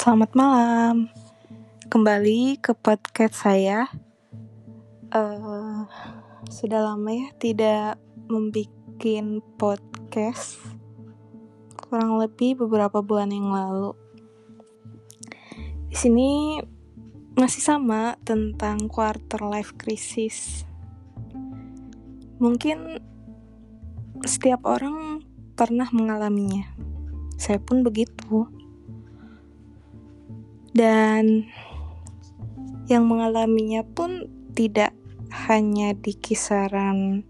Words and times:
Selamat 0.00 0.32
malam, 0.32 1.12
kembali 1.92 2.56
ke 2.64 2.72
podcast 2.72 3.44
saya. 3.44 3.84
Uh, 5.12 5.84
sudah 6.48 6.80
lama 6.80 7.12
ya 7.12 7.28
tidak 7.36 8.00
membuat 8.24 8.72
podcast, 9.60 10.56
kurang 11.76 12.16
lebih 12.16 12.64
beberapa 12.64 13.04
bulan 13.04 13.28
yang 13.28 13.52
lalu. 13.52 13.92
Di 15.92 15.96
sini 16.00 16.56
masih 17.36 17.60
sama 17.60 18.16
tentang 18.24 18.88
quarter 18.88 19.44
life 19.52 19.76
crisis. 19.76 20.64
Mungkin 22.40 23.04
setiap 24.24 24.64
orang 24.64 25.28
pernah 25.60 25.92
mengalaminya. 25.92 26.72
Saya 27.36 27.60
pun 27.60 27.84
begitu 27.84 28.48
dan 30.74 31.46
yang 32.90 33.06
mengalaminya 33.06 33.86
pun 33.86 34.26
tidak 34.54 34.94
hanya 35.46 35.94
di 35.94 36.14
kisaran 36.18 37.22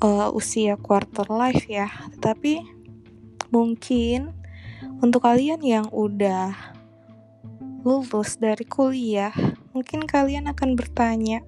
uh, 0.00 0.32
usia 0.32 0.80
quarter 0.80 1.28
life 1.28 1.68
ya, 1.68 1.88
tetapi 2.16 2.64
mungkin 3.52 4.32
untuk 5.04 5.28
kalian 5.28 5.60
yang 5.60 5.86
udah 5.92 6.56
lulus 7.82 8.38
dari 8.38 8.64
kuliah, 8.64 9.34
mungkin 9.74 10.06
kalian 10.06 10.48
akan 10.48 10.78
bertanya, 10.78 11.42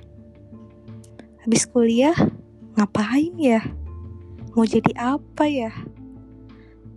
habis 1.43 1.65
kuliah 1.65 2.15
ngapain 2.75 3.35
ya? 3.39 3.63
Mau 4.55 4.67
jadi 4.67 4.93
apa 4.99 5.47
ya? 5.47 5.73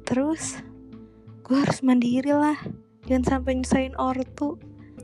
Terus 0.06 0.62
gue 1.46 1.58
harus 1.58 1.80
mandiri 1.86 2.34
lah 2.34 2.58
jangan 3.08 3.24
sampai 3.26 3.58
nyusahin 3.58 3.96
ortu. 3.96 4.60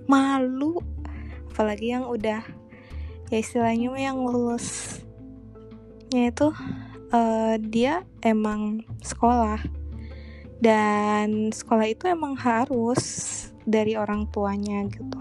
Malu. 0.05 0.83
Apalagi 1.49 1.95
yang 1.95 2.05
udah 2.11 2.43
ya 3.31 3.37
istilahnya 3.39 3.95
yang 3.95 4.19
lulusnya 4.21 5.01
itu 6.29 6.51
uh, 7.15 7.55
dia 7.57 8.03
emang 8.21 8.83
sekolah. 8.99 9.63
Dan 10.59 11.51
sekolah 11.51 11.87
itu 11.87 12.07
emang 12.11 12.35
harus 12.35 13.03
dari 13.63 13.95
orang 13.95 14.27
tuanya 14.31 14.83
gitu. 14.91 15.19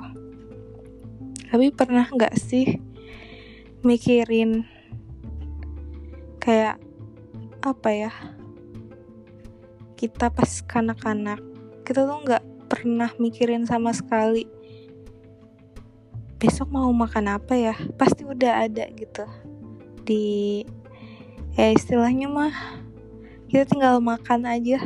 Tapi 1.51 1.71
pernah 1.71 2.07
nggak 2.11 2.35
sih 2.39 2.79
mikirin 3.83 4.63
kayak 6.39 6.79
apa 7.63 7.91
ya 7.91 8.13
kita 9.99 10.35
pas 10.35 10.63
kanak-kanak 10.67 11.39
kita 11.87 12.03
tuh 12.03 12.19
nggak 12.27 12.43
pernah 12.73 13.13
mikirin 13.21 13.69
sama 13.69 13.93
sekali. 13.93 14.49
Besok 16.41 16.73
mau 16.73 16.89
makan 16.89 17.37
apa 17.37 17.53
ya? 17.53 17.77
Pasti 18.01 18.25
udah 18.25 18.65
ada 18.65 18.89
gitu. 18.97 19.29
Di 20.09 20.65
ya 21.53 21.69
istilahnya 21.69 22.33
mah 22.33 22.81
kita 23.53 23.69
tinggal 23.69 24.01
makan 24.01 24.49
aja. 24.49 24.81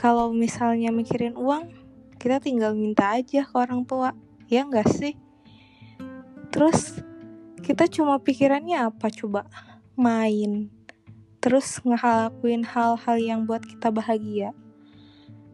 Kalau 0.00 0.32
misalnya 0.32 0.88
mikirin 0.88 1.36
uang 1.36 1.76
kita 2.16 2.40
tinggal 2.40 2.72
minta 2.72 3.12
aja 3.12 3.44
ke 3.44 3.52
orang 3.52 3.84
tua. 3.84 4.16
Ya 4.48 4.64
enggak 4.64 4.88
sih? 4.88 5.20
Terus 6.48 7.04
kita 7.60 7.84
cuma 7.84 8.16
pikirannya 8.16 8.88
apa 8.88 9.12
coba? 9.12 9.44
Main. 9.92 10.72
Terus 11.44 11.84
ngelakuin 11.84 12.64
hal-hal 12.64 13.16
yang 13.20 13.44
buat 13.44 13.60
kita 13.60 13.92
bahagia 13.92 14.56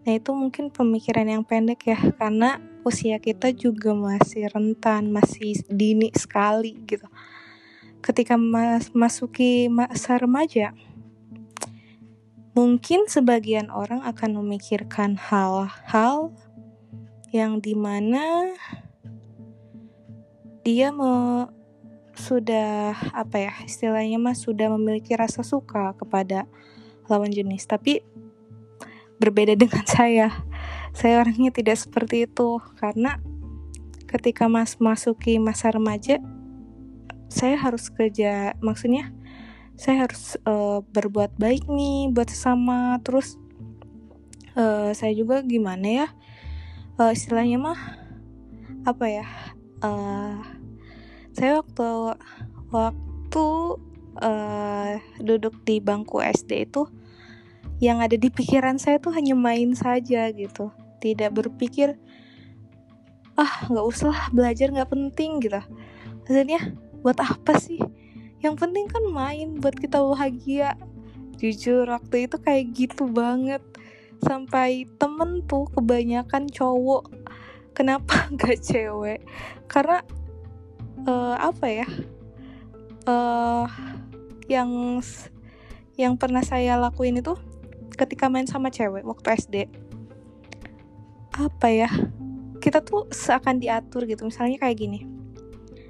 Nah 0.07 0.13
itu 0.15 0.31
mungkin 0.35 0.71
pemikiran 0.71 1.27
yang 1.27 1.43
pendek 1.43 1.89
ya 1.89 1.99
karena 2.15 2.63
usia 2.87 3.19
kita 3.19 3.51
juga 3.53 3.93
masih 3.93 4.49
rentan, 4.49 5.11
masih 5.11 5.61
dini 5.67 6.15
sekali 6.15 6.79
gitu. 6.87 7.07
Ketika 7.99 8.39
mas 8.39 8.95
masuki 8.95 9.67
masa 9.67 10.17
remaja, 10.17 10.71
mungkin 12.59 13.07
sebagian 13.07 13.71
orang 13.71 14.03
akan 14.03 14.43
memikirkan 14.43 15.15
hal-hal 15.15 16.35
yang 17.29 17.61
di 17.61 17.77
mana 17.77 18.55
dia 20.65 20.91
me, 20.91 21.47
sudah 22.19 22.99
apa 23.15 23.37
ya 23.39 23.53
istilahnya 23.63 24.19
mas 24.19 24.43
sudah 24.43 24.67
memiliki 24.75 25.15
rasa 25.15 25.47
suka 25.47 25.95
kepada 25.95 26.51
lawan 27.07 27.31
jenis 27.31 27.63
tapi 27.65 28.03
berbeda 29.19 29.55
dengan 29.59 29.85
saya. 29.99 30.33
Saya 30.95 31.23
orangnya 31.23 31.53
tidak 31.55 31.79
seperti 31.79 32.27
itu. 32.27 32.63
Karena 32.79 33.21
ketika 34.09 34.49
Mas 34.49 34.81
masuki 34.81 35.37
masa 35.37 35.69
remaja 35.69 36.17
saya 37.29 37.61
harus 37.61 37.93
kerja 37.93 38.57
maksudnya 38.65 39.13
saya 39.79 40.09
harus 40.09 40.35
uh, 40.43 40.83
berbuat 40.91 41.39
baik 41.39 41.71
nih 41.71 42.11
buat 42.11 42.27
sesama. 42.27 42.99
Terus 43.07 43.39
uh, 44.59 44.91
saya 44.91 45.15
juga 45.15 45.39
gimana 45.47 45.87
ya? 45.87 46.07
Uh, 46.99 47.15
istilahnya 47.15 47.63
mah 47.63 47.79
apa 48.83 49.07
ya? 49.07 49.27
Uh, 49.79 50.43
saya 51.31 51.63
waktu 51.63 52.19
waktu 52.75 53.47
uh, 54.19 54.99
duduk 55.23 55.63
di 55.63 55.79
bangku 55.79 56.19
SD 56.27 56.67
itu 56.67 56.91
yang 57.79 58.03
ada 58.03 58.19
di 58.19 58.27
pikiran 58.31 58.77
saya 58.79 58.99
tuh 58.99 59.15
hanya 59.15 59.39
main 59.39 59.75
saja 59.75 60.31
gitu. 60.35 60.75
Tidak 60.99 61.31
berpikir 61.31 61.95
ah 63.39 63.71
nggak 63.71 63.87
usah 63.87 64.35
belajar 64.35 64.75
nggak 64.75 64.91
penting 64.91 65.39
gitu. 65.39 65.63
Maksudnya 66.27 66.75
buat 67.07 67.19
apa 67.23 67.55
sih? 67.57 67.79
Yang 68.43 68.55
penting 68.67 68.87
kan 68.91 69.05
main 69.11 69.63
buat 69.63 69.79
kita 69.79 70.03
bahagia. 70.03 70.75
Jujur 71.39 71.87
waktu 71.87 72.27
itu 72.27 72.37
kayak 72.43 72.65
gitu 72.75 73.07
banget. 73.07 73.63
Sampai 74.19 74.91
temen 74.99 75.47
tuh 75.47 75.71
kebanyakan 75.71 76.51
cowok. 76.51 77.15
Kenapa 77.79 78.27
nggak 78.35 78.59
cewek? 78.59 79.23
Karena 79.71 80.03
uh, 81.07 81.39
apa 81.39 81.67
ya? 81.71 81.87
Uh, 83.07 83.65
yang 84.51 84.99
yang 85.95 86.15
pernah 86.19 86.43
saya 86.43 86.77
lakuin 86.77 87.23
itu 87.23 87.39
ketika 87.99 88.31
main 88.31 88.47
sama 88.47 88.71
cewek 88.71 89.03
waktu 89.03 89.27
SD 89.35 89.57
apa 91.35 91.69
ya? 91.71 91.91
Kita 92.59 92.83
tuh 92.83 93.07
seakan 93.11 93.63
diatur 93.63 94.07
gitu. 94.07 94.27
Misalnya 94.27 94.59
kayak 94.59 94.79
gini. 94.79 95.07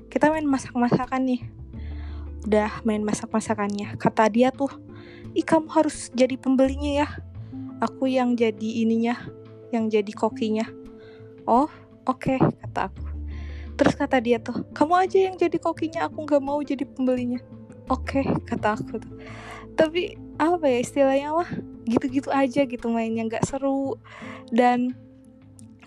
Kita 0.08 0.32
main 0.32 0.44
masak-masakan 0.44 1.24
nih. 1.24 1.40
Udah 2.48 2.80
main 2.84 3.04
masak-masakannya. 3.04 3.96
Kata 4.00 4.28
dia 4.32 4.48
tuh 4.48 4.72
ih 5.36 5.44
kamu 5.44 5.68
harus 5.72 6.08
jadi 6.16 6.36
pembelinya 6.40 7.04
ya. 7.04 7.08
Aku 7.84 8.08
yang 8.08 8.34
jadi 8.36 8.84
ininya 8.84 9.16
yang 9.72 9.88
jadi 9.92 10.12
kokinya. 10.12 10.68
Oh 11.48 11.68
oke 12.08 12.36
okay, 12.36 12.38
kata 12.40 12.92
aku. 12.92 13.04
Terus 13.78 13.94
kata 13.94 14.18
dia 14.18 14.42
tuh 14.42 14.66
kamu 14.74 14.94
aja 14.96 15.18
yang 15.30 15.36
jadi 15.38 15.56
kokinya 15.56 16.08
aku 16.08 16.24
nggak 16.24 16.42
mau 16.42 16.60
jadi 16.60 16.84
pembelinya. 16.84 17.40
Oke 17.88 18.20
okay, 18.20 18.24
kata 18.44 18.76
aku 18.76 19.00
tuh 19.00 19.12
tapi 19.78 20.18
apa 20.42 20.66
ya 20.66 20.78
istilahnya 20.82 21.28
wah 21.30 21.48
gitu-gitu 21.86 22.28
aja 22.34 22.66
gitu 22.66 22.90
mainnya 22.90 23.30
nggak 23.30 23.46
seru. 23.46 23.94
Dan 24.50 24.98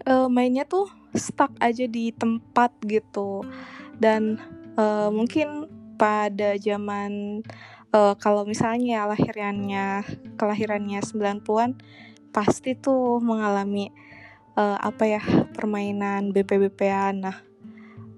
uh, 0.07 0.31
mainnya 0.31 0.63
tuh 0.63 0.87
stuck 1.11 1.51
aja 1.59 1.85
di 1.85 2.15
tempat 2.15 2.71
gitu. 2.87 3.43
Dan 3.99 4.39
uh, 4.79 5.11
mungkin 5.11 5.67
pada 5.99 6.57
zaman 6.57 7.43
uh, 7.93 8.15
kalau 8.17 8.47
misalnya 8.47 9.05
lahirannya 9.05 10.01
kelahirannya 10.39 10.99
90-an 11.03 11.77
pasti 12.31 12.73
tuh 12.79 13.19
mengalami 13.19 13.91
uh, 14.55 14.79
apa 14.79 15.03
ya 15.19 15.21
permainan 15.51 16.31
BP-BPan 16.31 17.13
nah 17.21 17.37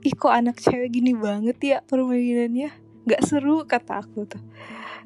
ih 0.06 0.14
kok 0.14 0.32
anak 0.32 0.62
cewek 0.62 0.94
gini 0.94 1.18
banget 1.18 1.58
ya 1.60 1.78
permainannya 1.84 2.83
nggak 3.04 3.22
seru 3.24 3.64
kata 3.68 4.04
aku 4.04 4.28
tuh. 4.28 4.44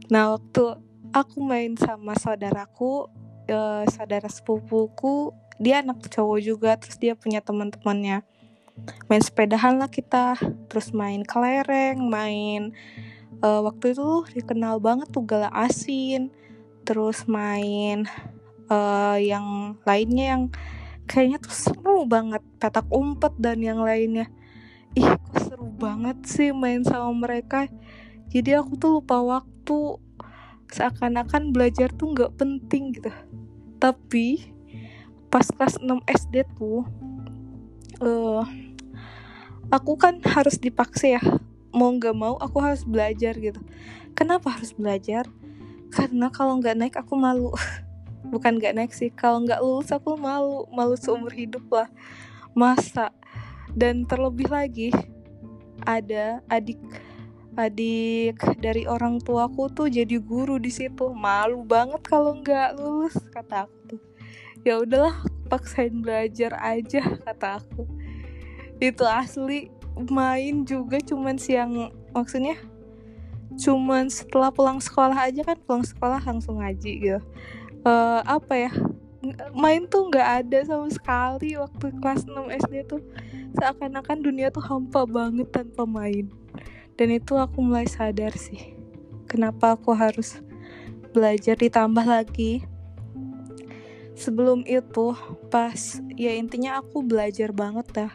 Nah 0.10 0.38
waktu 0.38 0.64
aku 1.12 1.38
main 1.42 1.74
sama 1.78 2.14
saudaraku 2.18 3.10
uh, 3.50 3.84
saudara 3.90 4.30
sepupuku 4.30 5.34
dia 5.58 5.82
anak 5.82 6.06
cowok 6.06 6.40
juga 6.42 6.72
terus 6.78 6.98
dia 7.02 7.18
punya 7.18 7.42
teman-temannya. 7.42 8.22
Main 9.10 9.24
sepedahan 9.26 9.82
lah 9.82 9.90
kita 9.90 10.38
terus 10.70 10.94
main 10.94 11.26
kelereng 11.26 11.98
main 12.06 12.78
uh, 13.42 13.62
waktu 13.66 13.94
itu 13.94 14.26
dikenal 14.38 14.78
banget 14.78 15.10
tuh 15.10 15.26
gala 15.26 15.50
asin 15.54 16.30
terus 16.86 17.26
main 17.28 18.08
uh, 18.72 19.18
yang 19.20 19.76
lainnya 19.84 20.26
yang 20.38 20.44
kayaknya 21.08 21.38
tuh 21.42 21.56
seru 21.56 22.04
banget 22.08 22.44
petak 22.60 22.88
umpet 22.92 23.34
dan 23.40 23.60
yang 23.64 23.82
lainnya 23.82 24.28
ih 24.98 25.06
kok 25.06 25.38
seru 25.46 25.70
banget 25.70 26.18
sih 26.26 26.50
main 26.50 26.82
sama 26.82 27.14
mereka. 27.14 27.70
Jadi 28.34 28.58
aku 28.58 28.74
tuh 28.82 28.92
lupa 28.98 29.22
waktu. 29.22 30.02
Seakan-akan 30.68 31.54
belajar 31.54 31.94
tuh 31.94 32.12
nggak 32.18 32.34
penting 32.36 32.98
gitu. 32.98 33.14
Tapi 33.78 34.50
pas 35.30 35.46
kelas 35.46 35.78
6 35.80 36.02
SD 36.08 36.50
tuh 36.58 36.88
uh, 38.02 38.44
aku 39.70 39.94
kan 40.02 40.18
harus 40.26 40.58
dipaksa 40.58 41.22
ya. 41.22 41.24
Mau 41.70 41.94
nggak 41.94 42.18
mau 42.18 42.36
aku 42.42 42.58
harus 42.58 42.82
belajar 42.82 43.38
gitu. 43.38 43.62
Kenapa 44.18 44.50
harus 44.50 44.74
belajar? 44.74 45.30
Karena 45.94 46.34
kalau 46.34 46.58
nggak 46.58 46.74
naik 46.74 46.96
aku 46.98 47.14
malu. 47.14 47.54
Bukan 48.34 48.58
nggak 48.58 48.76
naik 48.76 48.92
sih 48.98 49.14
kalau 49.14 49.46
nggak 49.46 49.62
lulus 49.62 49.94
aku 49.94 50.18
malu. 50.18 50.66
Malu 50.74 50.98
seumur 50.98 51.32
hidup 51.32 51.64
lah. 51.70 51.88
Masa 52.58 53.14
dan 53.78 54.10
terlebih 54.10 54.50
lagi 54.50 54.90
ada 55.86 56.42
adik 56.50 56.82
adik 57.54 58.38
dari 58.58 58.90
orang 58.90 59.22
tuaku 59.22 59.70
tuh 59.70 59.86
jadi 59.86 60.18
guru 60.18 60.58
di 60.58 60.74
situ. 60.74 61.14
Malu 61.14 61.62
banget 61.62 62.02
kalau 62.10 62.42
nggak 62.42 62.74
lulus 62.82 63.14
kata 63.30 63.70
aku 63.70 63.78
tuh. 63.94 64.02
Ya 64.66 64.82
udahlah 64.82 65.14
paksain 65.46 66.02
belajar 66.02 66.58
aja 66.58 67.06
kata 67.22 67.62
aku. 67.62 67.86
Itu 68.82 69.06
asli 69.06 69.70
main 70.10 70.66
juga 70.66 70.98
cuman 71.02 71.38
siang 71.38 71.90
maksudnya 72.14 72.58
cuman 73.58 74.06
setelah 74.06 74.54
pulang 74.54 74.78
sekolah 74.78 75.18
aja 75.18 75.42
kan 75.42 75.58
pulang 75.66 75.86
sekolah 75.86 76.22
langsung 76.22 76.62
ngaji 76.62 76.92
gitu. 77.02 77.22
Uh, 77.82 78.22
apa 78.26 78.70
ya 78.70 78.72
main 79.58 79.90
tuh 79.90 80.14
nggak 80.14 80.46
ada 80.46 80.60
sama 80.62 80.88
sekali 80.94 81.58
waktu 81.58 81.90
kelas 81.98 82.30
6 82.30 82.38
SD 82.68 82.74
tuh 82.86 83.02
seakan-akan 83.58 84.22
dunia 84.22 84.54
tuh 84.54 84.62
hampa 84.62 85.10
banget 85.10 85.50
tanpa 85.50 85.90
main. 85.90 86.30
Dan 86.94 87.10
itu 87.14 87.34
aku 87.38 87.62
mulai 87.62 87.90
sadar 87.90 88.34
sih 88.38 88.78
kenapa 89.26 89.74
aku 89.74 89.94
harus 89.98 90.40
belajar 91.12 91.58
ditambah 91.58 92.06
lagi. 92.06 92.62
Sebelum 94.18 94.66
itu 94.66 95.14
pas 95.50 95.78
ya 96.18 96.34
intinya 96.34 96.82
aku 96.82 97.02
belajar 97.02 97.50
banget 97.54 97.86
dah. 97.94 98.14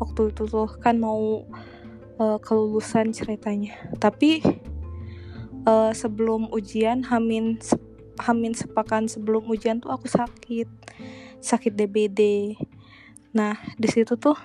Waktu 0.00 0.32
itu 0.32 0.44
tuh 0.48 0.68
kan 0.80 0.96
mau 1.00 1.44
uh, 2.20 2.38
kelulusan 2.40 3.12
ceritanya. 3.16 3.76
Tapi 3.96 4.44
uh, 5.64 5.92
sebelum 5.92 6.52
ujian 6.52 7.04
hamin 7.08 7.60
hamin 8.20 8.52
sepakan 8.52 9.08
sebelum 9.08 9.48
ujian 9.48 9.80
tuh 9.80 9.92
aku 9.92 10.08
sakit. 10.08 10.68
Sakit 11.40 11.72
DBD 11.76 12.52
nah 13.32 13.56
di 13.80 13.88
situ 13.88 14.12
tuh 14.20 14.36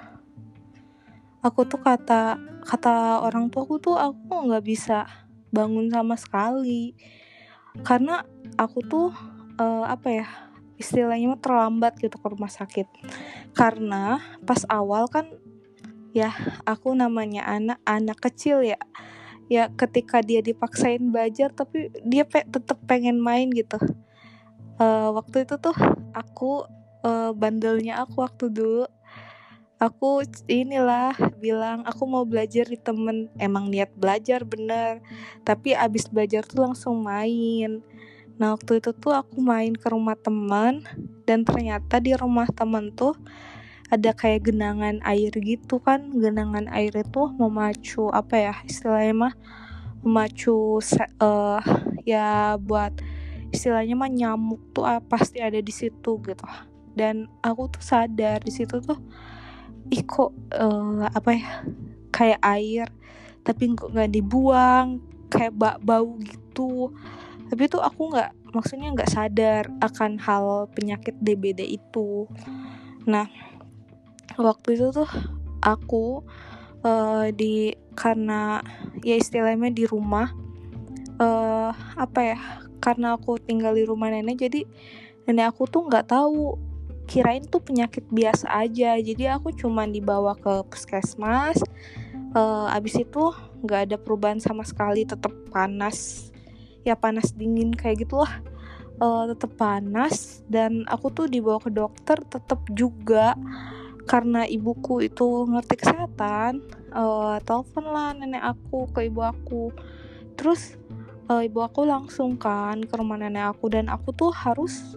aku 1.47 1.63
tuh 1.63 1.79
kata 1.79 2.35
kata 2.67 3.23
orang 3.23 3.47
tua 3.47 3.63
aku 3.63 3.79
tuh 3.79 3.95
aku 3.95 4.51
nggak 4.51 4.65
bisa 4.67 5.07
bangun 5.55 5.87
sama 5.87 6.19
sekali. 6.19 6.91
Karena 7.87 8.27
aku 8.59 8.83
tuh 8.83 9.07
uh, 9.55 9.85
apa 9.87 10.07
ya 10.11 10.27
istilahnya 10.75 11.39
terlambat 11.39 11.95
gitu 12.03 12.19
ke 12.19 12.27
rumah 12.27 12.51
sakit. 12.51 12.91
Karena 13.55 14.19
pas 14.43 14.67
awal 14.67 15.07
kan 15.07 15.31
ya 16.11 16.35
aku 16.67 16.91
namanya 16.91 17.47
anak 17.47 17.79
anak 17.87 18.19
kecil 18.19 18.59
ya. 18.65 18.79
Ya 19.47 19.71
ketika 19.71 20.19
dia 20.19 20.43
dipaksain 20.43 21.07
belajar 21.07 21.55
tapi 21.55 21.87
dia 22.03 22.27
pe 22.27 22.43
tetap 22.43 22.83
pengen 22.83 23.23
main 23.23 23.47
gitu. 23.55 23.79
Uh, 24.77 25.09
waktu 25.15 25.47
itu 25.47 25.55
tuh 25.57 25.73
aku 26.13 26.67
uh, 27.01 27.31
bandelnya 27.33 28.03
aku 28.03 28.21
waktu 28.21 28.51
dulu 28.51 28.85
aku 29.77 30.25
inilah 30.49 31.13
bilang 31.37 31.85
aku 31.85 32.03
mau 32.09 32.25
belajar 32.25 32.65
di 32.65 32.77
temen. 32.77 33.29
Emang 33.37 33.69
niat 33.69 33.93
belajar 33.93 34.43
bener. 34.43 35.01
Tapi 35.45 35.77
abis 35.77 36.09
belajar 36.09 36.45
tuh 36.45 36.65
langsung 36.65 37.05
main. 37.05 37.81
Nah 38.37 38.57
waktu 38.57 38.81
itu 38.81 38.93
tuh 38.93 39.13
aku 39.13 39.41
main 39.41 39.73
ke 39.73 39.87
rumah 39.89 40.17
teman 40.17 40.85
dan 41.25 41.41
ternyata 41.45 41.97
di 41.97 42.13
rumah 42.13 42.45
teman 42.53 42.93
tuh 42.93 43.17
ada 43.87 44.11
kayak 44.11 44.49
genangan 44.49 45.01
air 45.05 45.33
gitu 45.33 45.81
kan. 45.81 46.09
Genangan 46.13 46.69
air 46.73 46.93
itu 46.93 47.21
memacu 47.37 48.09
apa 48.13 48.35
ya 48.37 48.55
istilahnya 48.65 49.13
mah 49.13 49.33
memacu 50.05 50.77
uh, 51.21 51.61
ya 52.05 52.55
buat 52.61 52.93
istilahnya 53.49 53.97
mah 53.97 54.11
nyamuk 54.11 54.61
tuh 54.75 54.85
uh, 54.85 55.01
pasti 55.01 55.41
ada 55.41 55.57
di 55.61 55.73
situ 55.73 56.21
gitu. 56.21 56.45
Dan 56.97 57.29
aku 57.45 57.69
tuh 57.69 57.83
sadar 57.85 58.41
di 58.41 58.49
situ 58.49 58.81
tuh 58.81 58.97
ih 59.87 60.03
kok 60.03 60.31
uh, 60.55 61.07
apa 61.07 61.29
ya 61.35 61.47
kayak 62.11 62.41
air 62.43 62.87
tapi 63.47 63.71
kok 63.71 63.95
nggak 63.95 64.11
dibuang 64.11 64.99
kayak 65.31 65.55
bak 65.55 65.77
bau 65.83 66.19
gitu. 66.19 66.91
Tapi 67.47 67.61
itu 67.63 67.79
aku 67.79 68.11
nggak 68.11 68.51
maksudnya 68.51 68.91
nggak 68.91 69.11
sadar 69.11 69.71
akan 69.79 70.19
hal 70.19 70.67
penyakit 70.75 71.15
DBD 71.23 71.63
itu. 71.79 72.27
Nah 73.07 73.31
waktu 74.35 74.75
itu 74.75 74.91
tuh 74.91 75.07
aku 75.63 76.27
uh, 76.83 77.31
di 77.31 77.71
karena 77.95 78.59
ya 79.01 79.15
istilahnya 79.15 79.71
di 79.71 79.87
rumah 79.87 80.29
uh, 81.17 81.71
apa 81.95 82.19
ya 82.21 82.39
karena 82.77 83.17
aku 83.17 83.41
tinggal 83.41 83.73
di 83.73 83.87
rumah 83.87 84.13
nenek 84.13 84.37
jadi 84.37 84.61
nenek 85.25 85.55
aku 85.55 85.65
tuh 85.65 85.89
nggak 85.89 86.13
tahu 86.13 86.66
kirain 87.07 87.47
tuh 87.47 87.63
penyakit 87.63 88.03
biasa 88.11 88.51
aja. 88.51 88.99
Jadi 88.99 89.23
aku 89.31 89.55
cuma 89.55 89.87
dibawa 89.87 90.35
ke 90.35 90.67
puskesmas 90.67 91.63
uh, 92.37 92.67
abis 92.73 93.01
itu 93.01 93.31
nggak 93.65 93.81
ada 93.89 93.97
perubahan 93.97 94.41
sama 94.41 94.61
sekali 94.61 95.07
tetap 95.07 95.31
panas. 95.49 96.29
Ya 96.85 96.93
panas 96.93 97.33
dingin 97.33 97.71
kayak 97.73 98.07
gitulah. 98.07 98.31
Uh, 98.97 99.29
tetap 99.29 99.53
panas 99.61 100.41
dan 100.49 100.81
aku 100.89 101.13
tuh 101.13 101.29
dibawa 101.29 101.61
ke 101.61 101.69
dokter 101.69 102.17
tetap 102.25 102.57
juga 102.73 103.37
karena 104.09 104.41
ibuku 104.49 105.05
itu 105.05 105.45
ngerti 105.45 105.75
kesehatan. 105.77 106.65
Uh, 106.89 107.37
telepon 107.45 107.85
lah 107.93 108.17
nenek 108.17 108.41
aku 108.41 108.89
ke 108.89 109.05
ibu 109.05 109.21
aku. 109.21 109.69
Terus 110.33 110.77
ibu 111.27 111.59
aku 111.59 111.83
langsung 111.83 112.39
kan 112.39 112.79
ke 112.87 112.93
rumah 112.95 113.19
nenek 113.19 113.51
aku 113.51 113.67
dan 113.67 113.91
aku 113.91 114.15
tuh 114.15 114.31
harus 114.31 114.95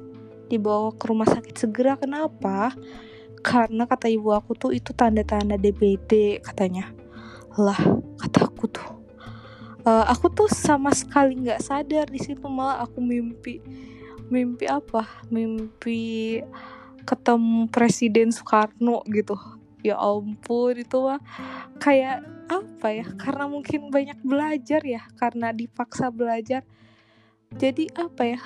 dibawa 0.51 0.91
ke 0.91 1.07
rumah 1.07 1.31
sakit 1.31 1.55
segera. 1.55 1.95
Kenapa? 1.95 2.75
Karena 3.41 3.87
kata 3.87 4.11
ibu 4.11 4.35
aku 4.35 4.59
tuh 4.59 4.75
itu 4.75 4.91
tanda-tanda 4.91 5.55
DBD 5.55 6.43
katanya. 6.43 6.91
Lah 7.55 7.79
kata 8.19 8.51
aku 8.51 8.67
tuh. 8.67 8.89
Uh, 9.81 10.05
aku 10.13 10.29
tuh 10.29 10.51
sama 10.51 10.93
sekali 10.93 11.41
nggak 11.41 11.65
sadar 11.65 12.05
di 12.11 12.21
situ 12.21 12.45
malah 12.51 12.85
aku 12.85 13.01
mimpi. 13.01 13.65
Mimpi 14.29 14.69
apa? 14.69 15.09
Mimpi 15.33 16.37
ketemu 17.09 17.65
Presiden 17.73 18.29
Soekarno 18.29 19.01
gitu. 19.09 19.39
Ya 19.81 19.97
ampun 19.97 20.77
itu 20.77 21.01
mah 21.01 21.23
kayak 21.81 22.21
apa 22.53 22.89
ya? 22.93 23.07
Karena 23.17 23.49
mungkin 23.49 23.89
banyak 23.89 24.21
belajar 24.21 24.85
ya 24.85 25.01
karena 25.17 25.55
dipaksa 25.57 26.13
belajar. 26.13 26.61
Jadi 27.57 27.89
apa 27.97 28.37
ya? 28.37 28.41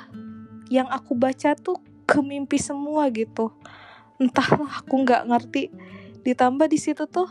Yang 0.70 0.88
aku 0.94 1.12
baca 1.18 1.50
tuh 1.58 1.82
ke 2.04 2.20
mimpi 2.20 2.60
semua 2.60 3.08
gitu. 3.10 3.52
Entahlah 4.20 4.84
aku 4.84 4.94
nggak 5.04 5.26
ngerti. 5.28 5.72
Ditambah 6.24 6.68
di 6.70 6.78
situ 6.78 7.04
tuh 7.08 7.28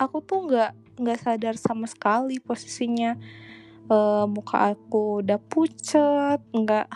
aku 0.00 0.24
tuh 0.24 0.48
nggak 0.48 1.00
nggak 1.00 1.18
sadar 1.20 1.54
sama 1.56 1.88
sekali 1.88 2.40
posisinya. 2.40 3.16
Uh, 3.90 4.22
muka 4.30 4.70
aku 4.70 5.18
udah 5.18 5.42
pucat 5.42 6.38
nggak 6.54 6.86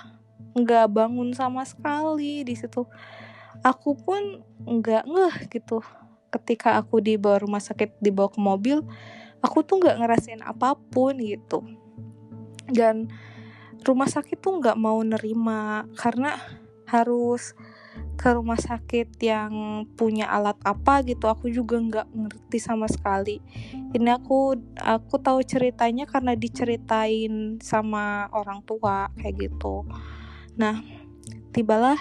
nggak 0.55 0.87
bangun 0.93 1.35
sama 1.35 1.67
sekali 1.67 2.47
di 2.47 2.55
situ. 2.55 2.87
Aku 3.65 3.99
pun 3.99 4.45
nggak 4.63 5.05
ngeh 5.09 5.37
gitu. 5.51 5.83
Ketika 6.31 6.79
aku 6.79 7.03
dibawa 7.03 7.43
rumah 7.43 7.63
sakit 7.63 7.99
dibawa 7.99 8.31
ke 8.31 8.39
mobil 8.43 8.83
aku 9.45 9.61
tuh 9.61 9.77
nggak 9.85 10.01
ngerasain 10.01 10.41
apa 10.41 10.73
pun 10.73 11.21
gitu. 11.21 11.61
Dan 12.65 13.13
rumah 13.85 14.09
sakit 14.09 14.41
tuh 14.41 14.57
nggak 14.65 14.81
mau 14.81 14.97
nerima 15.05 15.85
karena 16.01 16.41
harus 16.95 17.59
ke 18.15 18.31
rumah 18.31 18.59
sakit 18.59 19.19
yang 19.19 19.85
punya 19.99 20.31
alat 20.31 20.55
apa 20.63 21.03
gitu 21.03 21.27
aku 21.27 21.51
juga 21.51 21.79
nggak 21.79 22.09
ngerti 22.15 22.59
sama 22.63 22.87
sekali. 22.87 23.43
Ini 23.91 24.19
aku 24.19 24.55
aku 24.79 25.19
tahu 25.19 25.43
ceritanya 25.43 26.07
karena 26.07 26.39
diceritain 26.39 27.59
sama 27.59 28.31
orang 28.31 28.63
tua 28.63 29.11
kayak 29.19 29.51
gitu. 29.51 29.83
Nah 30.55 30.79
tibalah 31.51 31.99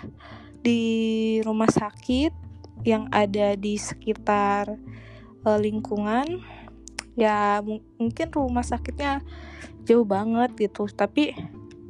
di 0.62 1.41
rumah 1.41 1.69
sakit 1.69 2.31
yang 2.85 3.09
ada 3.09 3.57
di 3.57 3.77
sekitar 3.77 4.77
uh, 5.45 5.59
lingkungan. 5.59 6.45
Ya 7.13 7.62
mungkin 7.97 8.33
rumah 8.33 8.65
sakitnya 8.65 9.21
jauh 9.85 10.07
banget 10.07 10.55
gitu 10.57 10.89
tapi 10.89 11.35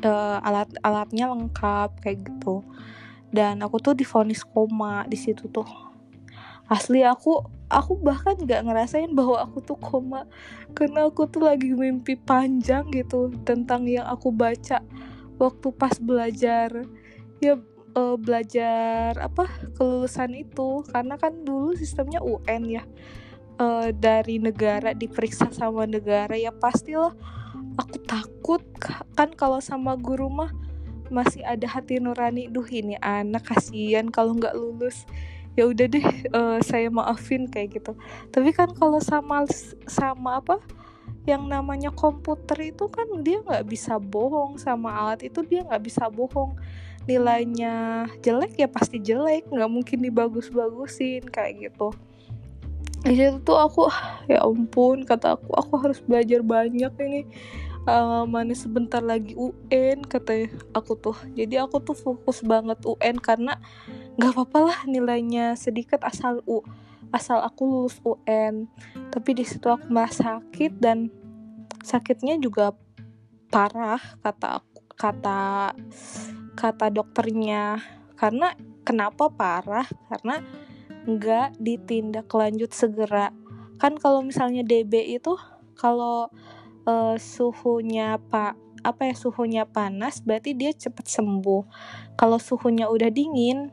uh, 0.03 0.37
alat-alatnya 0.43 1.31
lengkap 1.31 1.89
kayak 2.03 2.27
gitu 2.27 2.65
dan 3.33 3.65
aku 3.65 3.81
tuh 3.81 3.97
difonis 3.97 4.45
koma 4.45 5.03
di 5.09 5.17
situ 5.17 5.49
tuh. 5.49 5.65
Asli 6.69 7.01
aku 7.01 7.41
aku 7.67 7.97
bahkan 7.97 8.37
nggak 8.37 8.61
ngerasain 8.69 9.09
bahwa 9.11 9.41
aku 9.41 9.59
tuh 9.65 9.75
koma. 9.81 10.29
Karena 10.77 11.09
aku 11.09 11.25
tuh 11.25 11.49
lagi 11.49 11.73
mimpi 11.73 12.13
panjang 12.13 12.85
gitu 12.93 13.33
tentang 13.41 13.89
yang 13.89 14.05
aku 14.05 14.29
baca 14.29 14.85
waktu 15.41 15.67
pas 15.73 15.97
belajar 15.97 16.85
ya 17.41 17.57
uh, 17.97 18.15
belajar 18.21 19.17
apa 19.17 19.49
kelulusan 19.75 20.37
itu. 20.37 20.85
Karena 20.93 21.17
kan 21.17 21.41
dulu 21.41 21.73
sistemnya 21.73 22.21
UN 22.21 22.63
ya. 22.69 22.85
Uh, 23.53 23.93
dari 23.93 24.41
negara 24.41 24.97
diperiksa 24.97 25.53
sama 25.53 25.85
negara 25.85 26.33
ya 26.33 26.49
pastilah 26.49 27.13
aku 27.77 28.01
takut 28.01 28.65
kan 29.13 29.29
kalau 29.33 29.61
sama 29.61 29.93
guru 29.93 30.25
mah 30.25 30.49
masih 31.13 31.45
ada 31.45 31.69
hati 31.69 32.01
nurani 32.01 32.49
duh 32.49 32.65
ini 32.65 32.97
anak 32.97 33.53
kasihan 33.53 34.09
kalau 34.09 34.33
nggak 34.33 34.57
lulus. 34.57 35.05
Ya 35.53 35.69
udah 35.69 35.85
deh 35.85 36.07
uh, 36.33 36.57
saya 36.69 36.89
maafin 36.89 37.45
kayak 37.45 37.77
gitu. 37.77 37.93
Tapi 38.33 38.49
kan 38.51 38.73
kalau 38.73 38.97
sama 38.97 39.45
sama 39.85 40.41
apa 40.41 40.57
yang 41.23 41.47
namanya 41.47 41.93
komputer 41.93 42.73
itu 42.73 42.89
kan 42.91 43.07
dia 43.23 43.39
nggak 43.39 43.63
bisa 43.69 43.95
bohong 43.95 44.59
sama 44.59 44.91
alat 44.91 45.23
itu 45.23 45.39
dia 45.45 45.61
nggak 45.63 45.83
bisa 45.85 46.09
bohong. 46.09 46.57
Nilainya 47.05 48.07
jelek 48.25 48.57
ya 48.57 48.67
pasti 48.67 48.97
jelek 48.97 49.47
nggak 49.53 49.69
mungkin 49.69 50.01
dibagus-bagusin 50.01 51.29
kayak 51.29 51.69
gitu. 51.69 51.93
Di 53.03 53.19
situ 53.19 53.37
tuh 53.43 53.59
aku 53.59 53.91
ya 54.31 54.41
ampun 54.41 55.03
kata 55.03 55.35
aku 55.35 55.51
aku 55.53 55.73
harus 55.83 55.99
belajar 56.01 56.39
banyak 56.39 56.91
ini 57.03 57.21
uh, 57.87 58.23
mana 58.27 58.53
sebentar 58.53 58.99
lagi 58.99 59.35
UN 59.35 60.03
kata 60.03 60.51
aku 60.75 60.93
tuh 60.99 61.17
jadi 61.33 61.65
aku 61.65 61.81
tuh 61.83 61.97
fokus 61.97 62.43
banget 62.43 62.79
UN 62.83 63.19
karena 63.19 63.59
nggak 64.19 64.33
apa-apa 64.35 64.59
lah 64.69 64.79
nilainya 64.85 65.57
sedikit 65.57 66.03
asal 66.05 66.43
U 66.45 66.61
asal 67.13 67.41
aku 67.41 67.65
lulus 67.65 67.97
UN 68.05 68.65
tapi 69.13 69.37
di 69.37 69.45
situ 69.45 69.69
aku 69.69 69.89
merasa 69.89 70.41
sakit 70.41 70.81
dan 70.81 71.13
sakitnya 71.83 72.39
juga 72.41 72.73
parah 73.53 74.01
kata 74.21 74.61
aku 74.61 74.73
kata 74.93 75.73
kata 76.53 76.87
dokternya. 76.93 77.81
Karena 78.15 78.53
kenapa 78.85 79.27
parah? 79.27 79.85
Karena 80.07 80.39
nggak 81.03 81.59
ditindak 81.59 82.29
lanjut 82.31 82.71
segera. 82.71 83.33
Kan 83.81 83.99
kalau 83.99 84.23
misalnya 84.23 84.63
DB 84.63 85.19
itu 85.19 85.35
kalau 85.75 86.31
uh, 86.87 87.15
suhunya 87.15 88.19
pak 88.31 88.59
apa 88.83 89.07
ya 89.07 89.15
suhunya 89.15 89.63
panas 89.63 90.19
berarti 90.19 90.51
dia 90.53 90.75
cepat 90.75 91.07
sembuh. 91.07 91.63
Kalau 92.19 92.37
suhunya 92.37 92.91
udah 92.91 93.09
dingin 93.09 93.71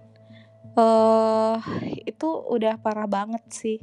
uh, 0.79 1.59
itu 2.07 2.29
udah 2.47 2.79
parah 2.79 3.11
banget 3.11 3.43
sih. 3.51 3.79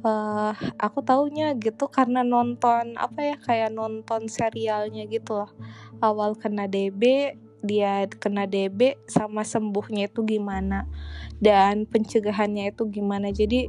Uh, 0.00 0.54
aku 0.78 1.02
taunya 1.02 1.56
gitu 1.58 1.90
karena 1.90 2.22
nonton 2.22 2.94
apa 2.94 3.34
ya 3.34 3.36
kayak 3.36 3.70
nonton 3.76 4.32
serialnya 4.32 5.04
gitu 5.12 5.44
loh. 5.44 5.52
Awal 6.00 6.36
kena 6.40 6.64
DB 6.64 7.36
dia 7.66 8.06
kena 8.06 8.46
DB 8.46 8.96
sama 9.10 9.44
sembuhnya 9.44 10.08
itu 10.08 10.24
gimana? 10.24 10.88
Dan 11.36 11.84
pencegahannya 11.84 12.72
itu 12.72 12.88
gimana? 12.88 13.28
Jadi 13.28 13.68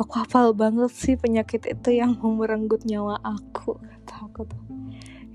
aku 0.00 0.12
hafal 0.16 0.56
banget 0.56 0.92
sih 0.92 1.16
penyakit 1.20 1.68
itu 1.68 1.92
yang 1.92 2.16
merenggut 2.40 2.88
nyawa 2.88 3.20
aku 3.20 3.76
kata 4.36 4.56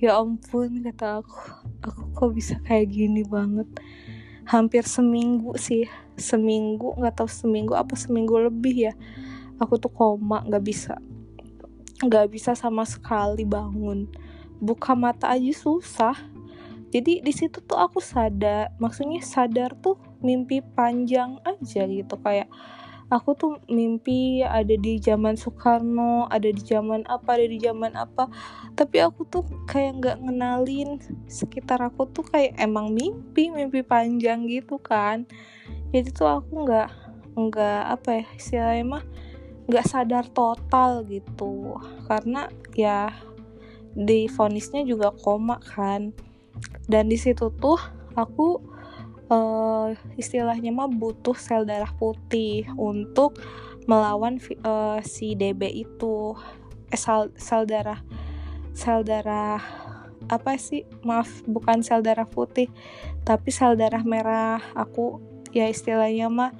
ya 0.01 0.17
ampun 0.17 0.81
kata 0.81 1.21
aku. 1.21 1.37
Aku 1.85 2.01
kok 2.17 2.29
bisa 2.33 2.57
kayak 2.65 2.89
gini 2.89 3.21
banget? 3.21 3.69
Hampir 4.49 4.81
seminggu 4.85 5.53
sih. 5.61 5.85
Seminggu 6.17 6.97
nggak 6.97 7.21
tahu 7.21 7.29
seminggu 7.29 7.77
apa 7.77 7.93
seminggu 7.93 8.37
lebih 8.41 8.89
ya. 8.89 8.93
Aku 9.61 9.77
tuh 9.77 9.93
koma 9.93 10.41
nggak 10.41 10.65
bisa. 10.65 10.97
Nggak 12.01 12.33
bisa 12.33 12.57
sama 12.57 12.81
sekali 12.81 13.45
bangun. 13.45 14.09
Buka 14.57 14.97
mata 14.97 15.29
aja 15.29 15.53
susah. 15.53 16.17
Jadi 16.91 17.21
di 17.21 17.33
situ 17.33 17.61
tuh 17.61 17.77
aku 17.77 18.01
sadar. 18.01 18.73
Maksudnya 18.81 19.21
sadar 19.21 19.77
tuh 19.77 20.01
mimpi 20.25 20.65
panjang 20.65 21.37
aja 21.45 21.85
gitu. 21.85 22.17
Kayak 22.17 22.49
aku 23.11 23.35
tuh 23.35 23.53
mimpi 23.67 24.39
ada 24.39 24.71
di 24.71 24.95
zaman 25.03 25.35
Soekarno 25.35 26.31
ada 26.31 26.47
di 26.47 26.63
zaman 26.63 27.03
apa 27.11 27.35
ada 27.35 27.45
di 27.45 27.59
zaman 27.59 27.91
apa. 27.99 28.31
Tapi 28.79 28.97
aku 29.03 29.27
tuh 29.27 29.43
kayak 29.67 29.99
nggak 29.99 30.17
ngenalin. 30.23 30.97
Sekitar 31.27 31.83
aku 31.83 32.07
tuh 32.07 32.23
kayak 32.23 32.55
emang 32.55 32.95
mimpi 32.95 33.51
mimpi 33.51 33.83
panjang 33.83 34.47
gitu 34.47 34.79
kan. 34.79 35.27
Jadi 35.91 36.09
tuh 36.15 36.31
aku 36.31 36.63
nggak 36.63 36.89
nggak 37.35 37.81
apa 37.99 38.09
ya 38.23 38.25
istilahnya 38.39 38.85
mah 38.87 39.03
nggak 39.67 39.85
sadar 39.91 40.25
total 40.31 41.03
gitu. 41.03 41.75
Karena 42.07 42.47
ya 42.71 43.11
di 43.91 44.31
vonisnya 44.31 44.87
juga 44.87 45.11
koma 45.11 45.59
kan. 45.59 46.15
Dan 46.87 47.11
di 47.11 47.19
situ 47.19 47.51
tuh 47.59 47.79
aku 48.15 48.70
uh, 49.31 49.95
istilahnya 50.19 50.75
mah 50.75 50.91
butuh 50.91 51.33
sel 51.39 51.63
darah 51.63 51.89
putih 51.95 52.67
untuk 52.75 53.39
melawan 53.87 54.37
uh, 54.67 54.99
si 55.01 55.33
DB 55.33 55.87
itu. 55.87 56.35
Eh, 56.91 56.99
sel, 56.99 57.31
sel 57.39 57.63
darah 57.63 58.03
sel 58.75 59.07
darah 59.07 59.63
apa 60.27 60.59
sih? 60.59 60.83
Maaf 61.07 61.47
bukan 61.47 61.81
sel 61.81 62.03
darah 62.03 62.27
putih 62.27 62.67
tapi 63.23 63.49
sel 63.49 63.79
darah 63.79 64.03
merah. 64.03 64.59
Aku 64.75 65.23
ya 65.55 65.71
istilahnya 65.71 66.27
mah 66.27 66.51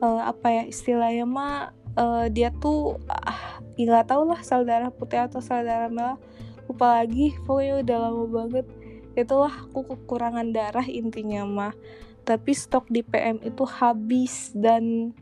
uh, 0.00 0.24
apa 0.24 0.48
ya? 0.50 0.62
Istilahnya 0.64 1.28
mah 1.28 1.76
uh, 2.00 2.26
dia 2.32 2.48
tuh 2.56 2.96
ah, 3.12 3.60
nggak 3.76 4.04
uh, 4.04 4.08
tahu 4.08 4.22
lah 4.32 4.40
sel 4.40 4.64
darah 4.64 4.88
putih 4.88 5.20
atau 5.28 5.44
sel 5.44 5.62
darah 5.68 5.92
merah. 5.92 6.18
Lupa 6.66 6.98
lagi 6.98 7.36
pokoknya 7.46 7.84
udah 7.84 7.96
lama 8.08 8.24
banget. 8.26 8.66
Itulah 9.16 9.52
aku 9.70 9.96
kekurangan 9.96 10.52
darah 10.52 10.84
intinya 10.84 11.46
mah 11.48 11.72
tapi 12.26 12.50
stok 12.58 12.90
di 12.90 13.06
PM 13.06 13.38
itu 13.46 13.62
habis 13.62 14.50
dan 14.50 15.14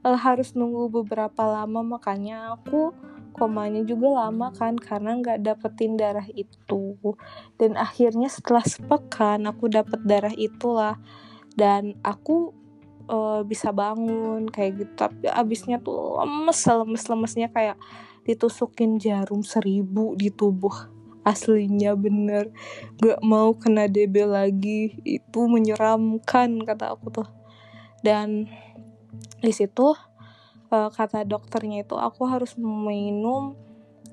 uh, 0.00 0.16
harus 0.16 0.56
nunggu 0.56 1.04
beberapa 1.04 1.44
lama. 1.44 1.84
Makanya 2.00 2.56
aku 2.56 2.96
komanya 3.36 3.84
juga 3.84 4.24
lama 4.26 4.48
kan 4.50 4.80
karena 4.80 5.20
nggak 5.20 5.44
dapetin 5.44 6.00
darah 6.00 6.24
itu. 6.32 6.96
Dan 7.60 7.76
akhirnya 7.76 8.32
setelah 8.32 8.64
sepekan 8.64 9.44
aku 9.44 9.68
dapet 9.68 10.00
darah 10.08 10.32
itulah. 10.32 10.96
Dan 11.52 12.00
aku 12.00 12.56
uh, 13.12 13.44
bisa 13.44 13.68
bangun 13.68 14.48
kayak 14.48 14.80
gitu. 14.80 14.92
Tapi 14.96 15.28
abisnya 15.28 15.76
tuh 15.76 16.24
lemes 16.24 16.56
lemes 16.64 17.04
lemesnya 17.04 17.52
kayak 17.52 17.76
ditusukin 18.24 18.96
jarum 18.96 19.44
seribu 19.44 20.16
di 20.16 20.32
tubuh 20.32 20.99
aslinya 21.22 21.96
bener. 21.96 22.52
Gak 23.00 23.20
mau 23.24 23.52
kena 23.56 23.86
DB 23.86 24.24
lagi. 24.24 24.96
Itu 25.04 25.46
menyeramkan 25.46 26.62
kata 26.64 26.96
aku 26.96 27.06
tuh. 27.12 27.28
Dan 28.00 28.48
di 29.40 29.52
situ 29.52 29.92
uh, 30.72 30.90
kata 30.92 31.24
dokternya 31.28 31.84
itu 31.84 31.96
aku 31.96 32.24
harus 32.28 32.56
minum 32.56 33.56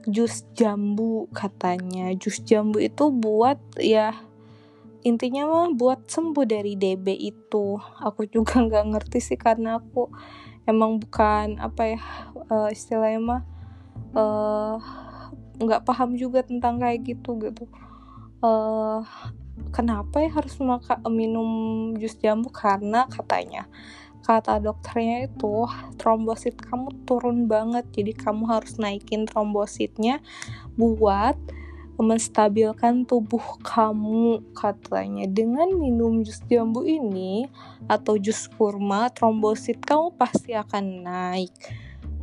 jus 0.07 0.47
jambu 0.55 1.27
katanya. 1.31 2.11
Jus 2.15 2.43
jambu 2.43 2.79
itu 2.79 3.11
buat 3.11 3.59
ya 3.79 4.15
intinya 5.05 5.47
mah 5.47 5.71
buat 5.71 6.11
sembuh 6.11 6.43
dari 6.43 6.75
DB 6.75 7.15
itu. 7.15 7.79
Aku 7.79 8.27
juga 8.27 8.59
nggak 8.65 8.85
ngerti 8.95 9.19
sih 9.23 9.39
karena 9.39 9.79
aku 9.79 10.11
emang 10.67 10.99
bukan 10.99 11.63
apa 11.63 11.95
ya 11.95 12.01
uh, 12.51 12.67
istilahnya 12.67 13.19
mah 13.23 13.41
uh, 14.11 14.75
nggak 15.57 15.83
paham 15.85 16.13
juga 16.17 16.45
tentang 16.45 16.81
kayak 16.81 17.03
gitu 17.05 17.37
gitu. 17.41 17.65
Uh, 18.41 19.01
kenapa 19.73 20.21
ya 20.21 20.29
harus 20.29 20.53
maka, 20.61 21.01
minum 21.09 21.49
jus 21.97 22.17
jambu? 22.17 22.53
Karena 22.53 23.09
katanya 23.09 23.65
kata 24.27 24.59
dokternya 24.59 25.31
itu 25.31 25.65
trombosit 25.95 26.59
kamu 26.59 26.91
turun 27.07 27.47
banget. 27.47 27.87
Jadi 27.95 28.11
kamu 28.13 28.43
harus 28.49 28.75
naikin 28.77 29.23
trombositnya 29.23 30.19
buat 30.75 31.39
menstabilkan 31.97 33.09
tubuh 33.09 33.57
kamu 33.65 34.53
katanya. 34.53 35.25
Dengan 35.25 35.73
minum 35.73 36.21
jus 36.21 36.43
jambu 36.45 36.85
ini 36.85 37.49
atau 37.89 38.21
jus 38.21 38.45
kurma 38.53 39.09
trombosit 39.09 39.81
kamu 39.81 40.13
pasti 40.13 40.53
akan 40.53 41.07
naik. 41.07 41.53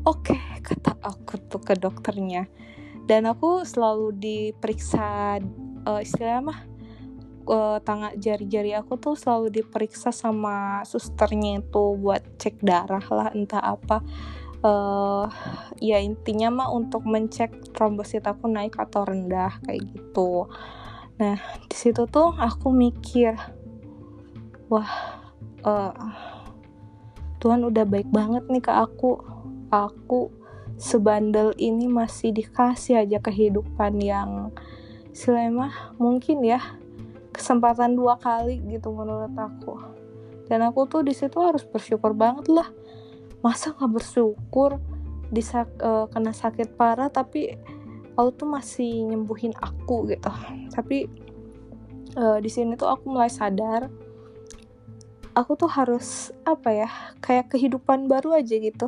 Oke 0.05 0.37
kata 0.63 0.95
aku 1.03 1.41
tuh 1.49 1.65
ke 1.65 1.75
dokternya 1.75 2.47
dan 3.05 3.29
aku 3.29 3.69
selalu 3.69 4.17
diperiksa 4.17 5.39
uh, 5.85 6.01
istilahnya 6.01 6.53
mah 6.53 6.61
uh, 7.49 7.79
tangan 7.85 8.17
jari-jari 8.17 8.73
aku 8.73 8.97
tuh 8.97 9.15
selalu 9.17 9.53
diperiksa 9.63 10.11
sama 10.11 10.81
susternya 10.89 11.61
itu 11.61 11.85
buat 12.01 12.25
cek 12.41 12.65
darah 12.65 13.05
lah 13.13 13.29
entah 13.33 13.61
apa. 13.61 14.01
Uh, 14.65 15.29
ya 15.77 16.01
intinya 16.01 16.49
mah 16.49 16.69
untuk 16.73 17.05
mencek 17.05 17.77
trombosit 17.77 18.25
aku 18.25 18.49
naik 18.49 18.81
atau 18.81 19.05
rendah 19.05 19.61
kayak 19.61 19.85
gitu. 19.93 20.49
Nah 21.21 21.37
di 21.69 21.77
situ 21.77 22.09
tuh 22.09 22.33
aku 22.33 22.73
mikir 22.73 23.37
wah 24.73 25.21
uh, 25.69 25.93
Tuhan 27.45 27.61
udah 27.61 27.85
baik 27.85 28.09
banget 28.09 28.49
nih 28.49 28.65
ke 28.65 28.73
aku. 28.73 29.21
Aku 29.69 30.33
sebandel 30.81 31.55
ini 31.59 31.87
masih 31.87 32.35
dikasih 32.35 33.07
aja 33.07 33.19
kehidupan 33.23 33.99
yang 34.03 34.51
selama 35.15 35.95
mungkin 35.97 36.43
ya. 36.43 36.61
Kesempatan 37.35 37.99
dua 37.99 38.15
kali 38.19 38.63
gitu 38.71 38.95
menurut 38.95 39.35
aku. 39.35 39.75
Dan 40.47 40.63
aku 40.63 40.87
tuh 40.87 41.03
di 41.03 41.11
situ 41.11 41.35
harus 41.43 41.67
bersyukur 41.67 42.15
banget 42.15 42.47
lah. 42.47 42.69
Masa 43.43 43.75
nggak 43.75 43.91
bersyukur 43.91 44.79
di 45.35 45.43
uh, 45.51 46.07
kena 46.07 46.31
sakit 46.31 46.79
parah 46.79 47.11
tapi 47.11 47.59
Allah 48.15 48.31
tuh 48.39 48.47
masih 48.47 49.11
nyembuhin 49.11 49.51
aku 49.59 50.07
gitu. 50.07 50.31
Tapi 50.71 51.11
uh, 52.15 52.39
di 52.39 52.51
sini 52.51 52.79
tuh 52.79 52.87
aku 52.87 53.11
mulai 53.11 53.31
sadar 53.31 53.91
aku 55.35 55.59
tuh 55.59 55.71
harus 55.71 56.31
apa 56.47 56.71
ya 56.71 56.91
kayak 57.19 57.51
kehidupan 57.51 58.07
baru 58.07 58.39
aja 58.39 58.55
gitu 58.55 58.87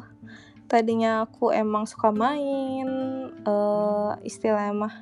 tadinya 0.66 1.25
aku 1.26 1.54
emang 1.54 1.87
suka 1.87 2.11
main 2.11 2.88
uh, 3.46 4.18
istilahnya 4.26 4.75
mah 4.75 4.94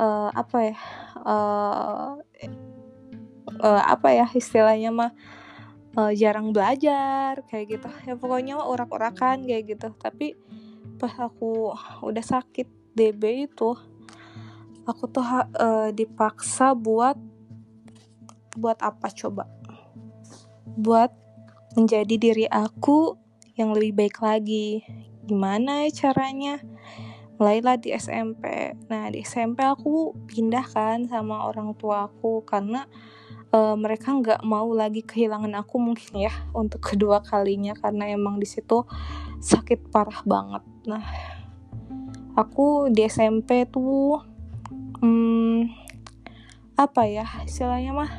uh, 0.00 0.28
apa 0.32 0.58
ya 0.72 0.78
uh, 1.20 2.16
uh, 3.60 3.82
apa 3.84 4.08
ya 4.16 4.26
istilahnya 4.32 4.90
mah 4.90 5.12
uh, 6.00 6.12
jarang 6.16 6.50
belajar 6.56 7.44
kayak 7.48 7.78
gitu. 7.78 7.88
Ya 8.08 8.14
pokoknya 8.16 8.60
urak-urakan 8.64 9.44
kayak 9.44 9.76
gitu. 9.76 9.92
Tapi 10.00 10.34
pas 10.96 11.12
aku 11.20 11.72
udah 12.04 12.24
sakit 12.24 12.68
DB 12.96 13.48
itu 13.48 13.76
aku 14.88 15.04
tuh 15.06 15.24
uh, 15.24 15.92
dipaksa 15.92 16.72
buat 16.72 17.16
buat 18.56 18.78
apa 18.80 19.12
coba? 19.12 19.46
Buat 20.74 21.12
menjadi 21.78 22.14
diri 22.18 22.46
aku 22.50 23.19
yang 23.60 23.76
lebih 23.76 23.92
baik 23.92 24.16
lagi. 24.24 24.80
Gimana 25.28 25.84
ya 25.84 26.08
caranya? 26.08 26.64
Mulailah 27.36 27.76
di 27.76 27.92
SMP 27.92 28.72
nah 28.88 29.08
di 29.12 29.24
SMP 29.24 29.64
aku 29.64 30.12
pindah 30.28 30.64
kan 30.64 31.08
sama 31.08 31.48
orang 31.48 31.72
tua 31.76 32.08
aku 32.08 32.44
karena 32.44 32.84
uh, 33.52 33.76
mereka 33.76 34.12
nggak 34.12 34.42
mau 34.44 34.68
lagi 34.72 35.00
kehilangan 35.04 35.52
aku 35.60 35.76
mungkin 35.80 36.26
ya 36.26 36.32
untuk 36.56 36.80
kedua 36.92 37.20
kalinya 37.20 37.76
karena 37.76 38.10
emang 38.10 38.40
di 38.40 38.48
situ 38.48 38.84
sakit 39.40 39.92
parah 39.92 40.20
banget. 40.24 40.64
Nah 40.88 41.04
aku 42.36 42.88
di 42.92 43.04
SMP 43.08 43.64
tuh 43.68 44.20
hmm, 45.00 45.68
apa 46.76 47.02
ya 47.04 47.26
istilahnya 47.44 47.92
mah 47.92 48.10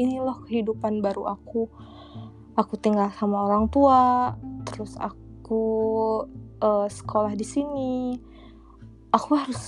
ini 0.00 0.18
loh 0.18 0.42
kehidupan 0.48 1.04
baru 1.04 1.30
aku 1.36 1.70
aku 2.60 2.76
tinggal 2.76 3.08
sama 3.16 3.48
orang 3.48 3.72
tua 3.72 4.36
terus 4.68 4.92
aku 5.00 5.64
uh, 6.60 6.84
sekolah 6.84 7.32
di 7.32 7.46
sini. 7.48 8.20
Aku 9.10 9.34
harus 9.34 9.60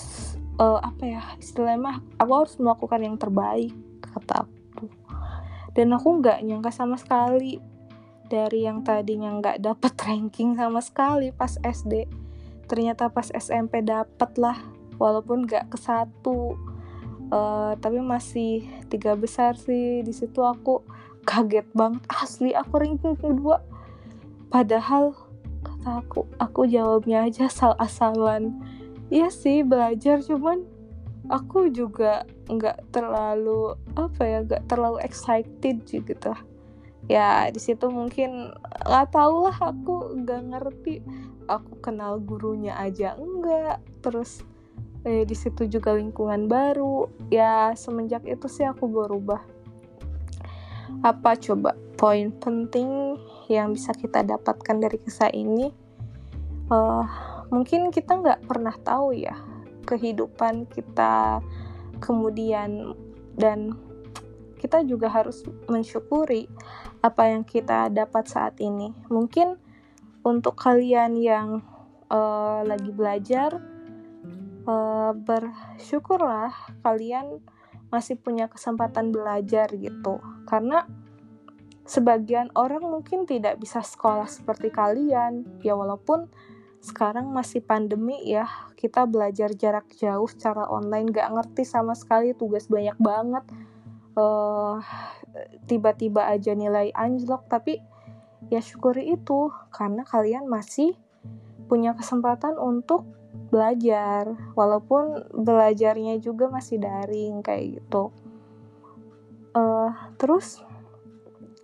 uh, 0.61 0.79
apa 0.79 1.03
ya 1.03 1.23
istilahnya 1.41 2.05
aku 2.21 2.33
harus 2.37 2.55
melakukan 2.61 3.01
yang 3.01 3.17
terbaik 3.17 3.73
kata 4.05 4.45
aku. 4.45 4.93
Dan 5.73 5.97
aku 5.97 6.21
nggak 6.21 6.45
nyangka 6.45 6.71
sama 6.71 7.01
sekali 7.01 7.57
dari 8.29 8.69
yang 8.69 8.85
tadinya 8.85 9.33
nggak 9.41 9.65
dapat 9.65 9.93
ranking 10.07 10.55
sama 10.55 10.85
sekali 10.85 11.33
pas 11.33 11.57
SD 11.65 12.07
ternyata 12.69 13.13
pas 13.13 13.29
SMP 13.33 13.85
dapet 13.85 14.31
lah 14.37 14.61
walaupun 15.01 15.49
nggak 15.49 15.73
ke 15.73 15.79
satu. 15.81 16.61
Uh, 17.33 17.73
tapi 17.81 17.97
masih 18.05 18.69
tiga 18.93 19.17
besar 19.17 19.57
sih 19.57 20.05
di 20.05 20.13
situ 20.13 20.45
aku 20.45 20.85
kaget 21.23 21.67
banget 21.73 22.03
asli 22.11 22.51
aku 22.53 22.83
ranking 22.83 23.15
kedua 23.15 23.63
padahal 24.53 25.15
kata 25.63 26.03
aku 26.05 26.21
aku 26.39 26.61
jawabnya 26.69 27.27
aja 27.27 27.51
asal-asalan. 27.51 28.55
Iya 29.09 29.29
sih 29.33 29.67
belajar 29.67 30.23
cuman 30.23 30.63
aku 31.31 31.71
juga 31.71 32.27
nggak 32.51 32.93
terlalu 32.93 33.79
apa 33.95 34.23
ya 34.23 34.39
nggak 34.45 34.69
terlalu 34.69 34.99
excited 35.03 35.83
gitu. 35.87 36.33
Ya 37.11 37.51
di 37.51 37.59
situ 37.59 37.91
mungkin 37.91 38.55
nggak 38.87 39.11
tahu 39.11 39.51
lah 39.51 39.59
aku 39.59 40.23
nggak 40.23 40.43
ngerti. 40.55 40.95
Aku 41.51 41.83
kenal 41.83 42.23
gurunya 42.23 42.79
aja 42.79 43.19
enggak 43.19 43.83
terus 43.99 44.47
eh, 45.03 45.27
di 45.27 45.35
situ 45.35 45.67
juga 45.67 45.99
lingkungan 45.99 46.47
baru. 46.47 47.11
Ya 47.29 47.75
semenjak 47.75 48.23
itu 48.25 48.47
sih 48.47 48.63
aku 48.63 48.87
berubah 48.87 49.52
apa 51.01 51.35
coba 51.41 51.73
poin 51.97 52.29
penting 52.37 53.17
yang 53.49 53.73
bisa 53.73 53.97
kita 53.97 54.21
dapatkan 54.21 54.77
dari 54.77 55.01
kisah 55.01 55.33
ini 55.33 55.73
uh, 56.69 57.05
mungkin 57.49 57.89
kita 57.89 58.21
nggak 58.21 58.45
pernah 58.45 58.77
tahu 58.85 59.17
ya 59.17 59.35
kehidupan 59.89 60.69
kita 60.69 61.41
kemudian 62.03 62.93
dan 63.37 63.77
kita 64.63 64.87
juga 64.87 65.11
harus 65.11 65.43
mensyukuri 65.67 66.47
apa 67.03 67.35
yang 67.35 67.43
kita 67.43 67.91
dapat 67.91 68.31
saat 68.31 68.63
ini. 68.63 68.95
Mungkin 69.11 69.59
untuk 70.23 70.55
kalian 70.55 71.19
yang 71.19 71.67
uh, 72.07 72.63
lagi 72.63 72.95
belajar, 72.95 73.59
uh, 74.71 75.11
bersyukurlah 75.19 76.55
kalian 76.87 77.43
masih 77.93 78.17
punya 78.17 78.49
kesempatan 78.49 79.13
belajar 79.13 79.69
gitu, 79.77 80.19
karena 80.49 80.89
sebagian 81.85 82.49
orang 82.57 82.81
mungkin 82.81 83.29
tidak 83.29 83.61
bisa 83.61 83.85
sekolah 83.85 84.27
seperti 84.27 84.73
kalian, 84.73 85.61
ya 85.61 85.77
walaupun 85.77 86.33
sekarang 86.83 87.31
masih 87.31 87.63
pandemi 87.63 88.19
ya 88.27 88.51
kita 88.75 89.07
belajar 89.07 89.55
jarak 89.55 89.87
jauh 89.95 90.27
secara 90.27 90.67
online. 90.67 91.15
Gak 91.15 91.31
ngerti 91.31 91.63
sama 91.63 91.95
sekali 91.95 92.35
tugas 92.35 92.67
banyak 92.67 92.99
banget. 92.99 93.47
Uh, 94.19 94.83
tiba-tiba 95.71 96.27
aja 96.27 96.59
nilai 96.59 96.91
anjlok. 96.91 97.47
Tapi 97.47 97.79
ya 98.51 98.59
syukuri 98.59 99.15
itu 99.15 99.55
karena 99.71 100.03
kalian 100.03 100.51
masih 100.51 100.99
punya 101.71 101.95
kesempatan 101.95 102.59
untuk 102.59 103.07
belajar. 103.53 104.33
Walaupun 104.57 105.29
belajarnya 105.37 106.17
juga 106.25 106.49
masih 106.49 106.81
daring 106.81 107.45
kayak 107.45 107.79
gitu. 107.79 108.09
Uh, 109.53 109.93
terus 110.17 110.65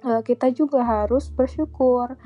uh, 0.05 0.21
kita 0.21 0.53
juga 0.53 0.85
harus 0.85 1.33
bersyukur. 1.33 2.21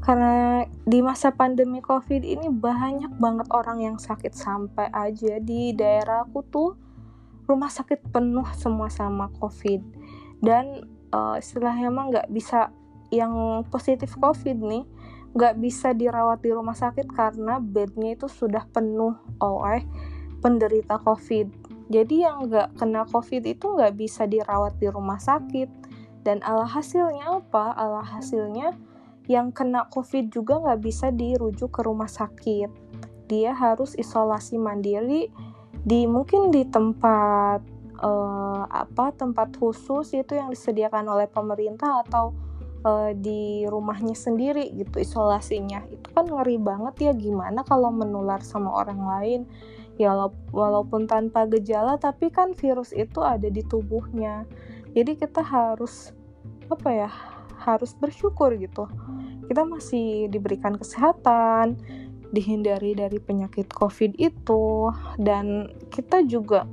Karena 0.00 0.64
di 0.84 1.00
masa 1.00 1.32
pandemi 1.32 1.80
covid 1.80 2.24
ini 2.24 2.48
banyak 2.48 3.16
banget 3.20 3.48
orang 3.52 3.80
yang 3.80 3.96
sakit 3.96 4.36
sampai 4.36 4.92
aja. 4.92 5.40
Di 5.40 5.72
daerah 5.72 6.28
aku 6.28 6.44
tuh 6.44 6.76
rumah 7.48 7.72
sakit 7.72 8.12
penuh 8.12 8.46
semua 8.52 8.92
sama 8.92 9.32
covid. 9.40 9.80
Dan 10.40 10.84
uh, 11.12 11.40
istilahnya 11.40 11.88
emang 11.88 12.12
nggak 12.12 12.28
bisa 12.28 12.72
yang 13.10 13.66
positif 13.68 14.14
covid 14.16 14.56
nih 14.56 14.86
nggak 15.30 15.62
bisa 15.62 15.94
dirawat 15.94 16.42
di 16.42 16.50
rumah 16.50 16.74
sakit 16.74 17.06
karena 17.10 17.62
bednya 17.62 18.18
itu 18.18 18.26
sudah 18.26 18.66
penuh 18.70 19.14
oleh 19.38 19.86
penderita 20.42 20.98
covid. 21.02 21.46
Jadi 21.90 22.22
yang 22.22 22.46
nggak 22.50 22.78
kena 22.78 23.06
covid 23.06 23.42
itu 23.46 23.66
nggak 23.74 23.94
bisa 23.98 24.26
dirawat 24.26 24.78
di 24.78 24.90
rumah 24.90 25.18
sakit. 25.18 25.68
Dan 26.20 26.44
alhasilnya 26.44 27.40
apa? 27.40 27.72
Alhasilnya 27.72 28.76
yang 29.30 29.54
kena 29.54 29.86
COVID 29.86 30.34
juga 30.34 30.58
nggak 30.58 30.80
bisa 30.82 31.14
dirujuk 31.14 31.70
ke 31.70 31.80
rumah 31.86 32.10
sakit. 32.10 32.66
Dia 33.30 33.54
harus 33.54 33.94
isolasi 33.94 34.58
mandiri 34.58 35.30
di 35.86 36.04
mungkin 36.10 36.50
di 36.50 36.66
tempat 36.66 37.62
uh, 38.02 38.66
apa 38.66 39.14
tempat 39.14 39.54
khusus 39.54 40.12
itu 40.18 40.34
yang 40.34 40.50
disediakan 40.50 41.06
oleh 41.06 41.30
pemerintah 41.30 42.02
atau 42.02 42.34
uh, 42.84 43.12
di 43.16 43.64
rumahnya 43.66 44.14
sendiri 44.14 44.72
gitu 44.76 45.00
isolasinya. 45.00 45.84
Itu 45.88 46.12
kan 46.12 46.28
ngeri 46.28 46.56
banget 46.60 47.10
ya 47.10 47.12
gimana 47.16 47.64
kalau 47.64 47.92
menular 47.92 48.40
sama 48.44 48.72
orang 48.72 49.00
lain. 49.00 49.40
Ya 50.00 50.16
walaupun 50.56 51.04
tanpa 51.04 51.44
gejala 51.44 52.00
tapi 52.00 52.32
kan 52.32 52.56
virus 52.56 52.96
itu 52.96 53.20
ada 53.20 53.52
di 53.52 53.60
tubuhnya. 53.60 54.48
Jadi 54.96 55.20
kita 55.20 55.44
harus 55.44 56.16
apa 56.72 56.88
ya? 56.88 57.10
harus 57.60 57.92
bersyukur 57.92 58.56
gitu. 58.56 58.88
Kita 59.46 59.68
masih 59.68 60.32
diberikan 60.32 60.80
kesehatan, 60.80 61.76
dihindari 62.32 62.96
dari 62.96 63.20
penyakit 63.20 63.68
COVID 63.70 64.16
itu, 64.16 64.88
dan 65.20 65.68
kita 65.92 66.24
juga 66.24 66.64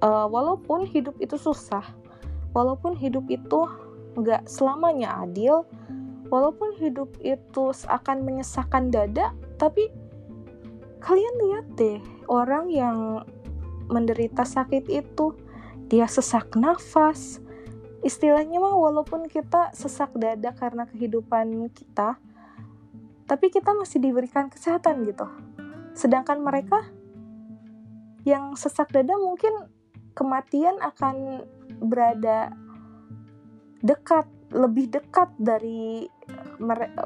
uh, 0.00 0.26
walaupun 0.26 0.88
hidup 0.88 1.14
itu 1.20 1.36
susah, 1.36 1.84
walaupun 2.56 2.96
hidup 2.96 3.28
itu 3.28 3.68
nggak 4.16 4.46
selamanya 4.46 5.22
adil, 5.22 5.66
walaupun 6.30 6.74
hidup 6.78 7.10
itu 7.22 7.74
seakan 7.74 8.22
menyesakkan 8.22 8.88
dada, 8.88 9.34
tapi 9.58 9.90
kalian 11.02 11.34
lihat 11.48 11.66
deh 11.74 11.98
orang 12.30 12.70
yang 12.70 13.24
menderita 13.90 14.46
sakit 14.46 14.86
itu 14.86 15.34
dia 15.90 16.06
sesak 16.06 16.54
nafas, 16.54 17.42
istilahnya 18.06 18.62
mah 18.62 18.78
walaupun 18.78 19.26
kita 19.26 19.74
sesak 19.74 20.14
dada 20.14 20.54
karena 20.54 20.86
kehidupan 20.86 21.68
kita 21.74 22.16
tapi 23.30 23.46
kita 23.46 23.70
masih 23.70 24.02
diberikan 24.02 24.50
kesehatan 24.50 25.06
gitu. 25.06 25.22
Sedangkan 25.94 26.42
mereka 26.42 26.82
yang 28.26 28.58
sesak 28.58 28.90
dada 28.90 29.14
mungkin 29.14 29.70
kematian 30.18 30.82
akan 30.82 31.46
berada 31.78 32.50
dekat 33.80 34.28
lebih 34.50 34.90
dekat 34.90 35.30
dari 35.38 36.10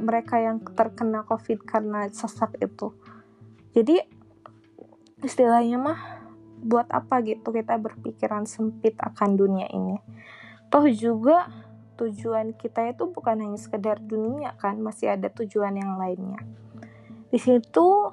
mereka 0.01 0.41
yang 0.41 0.65
terkena 0.65 1.23
covid 1.29 1.61
karena 1.63 2.09
sesak 2.09 2.57
itu. 2.59 2.91
Jadi 3.77 4.01
istilahnya 5.21 5.77
mah 5.77 6.01
buat 6.65 6.89
apa 6.89 7.21
gitu 7.21 7.53
kita 7.53 7.77
berpikiran 7.77 8.49
sempit 8.49 8.97
akan 8.97 9.37
dunia 9.37 9.69
ini? 9.69 10.01
Toh 10.73 10.89
juga 10.89 11.53
tujuan 11.95 12.57
kita 12.59 12.91
itu 12.91 13.07
bukan 13.07 13.45
hanya 13.45 13.61
sekedar 13.61 14.03
dunia 14.03 14.57
kan 14.59 14.81
masih 14.81 15.15
ada 15.15 15.31
tujuan 15.31 15.79
yang 15.79 16.01
lainnya. 16.01 16.41
Di 17.29 17.39
situ 17.39 18.11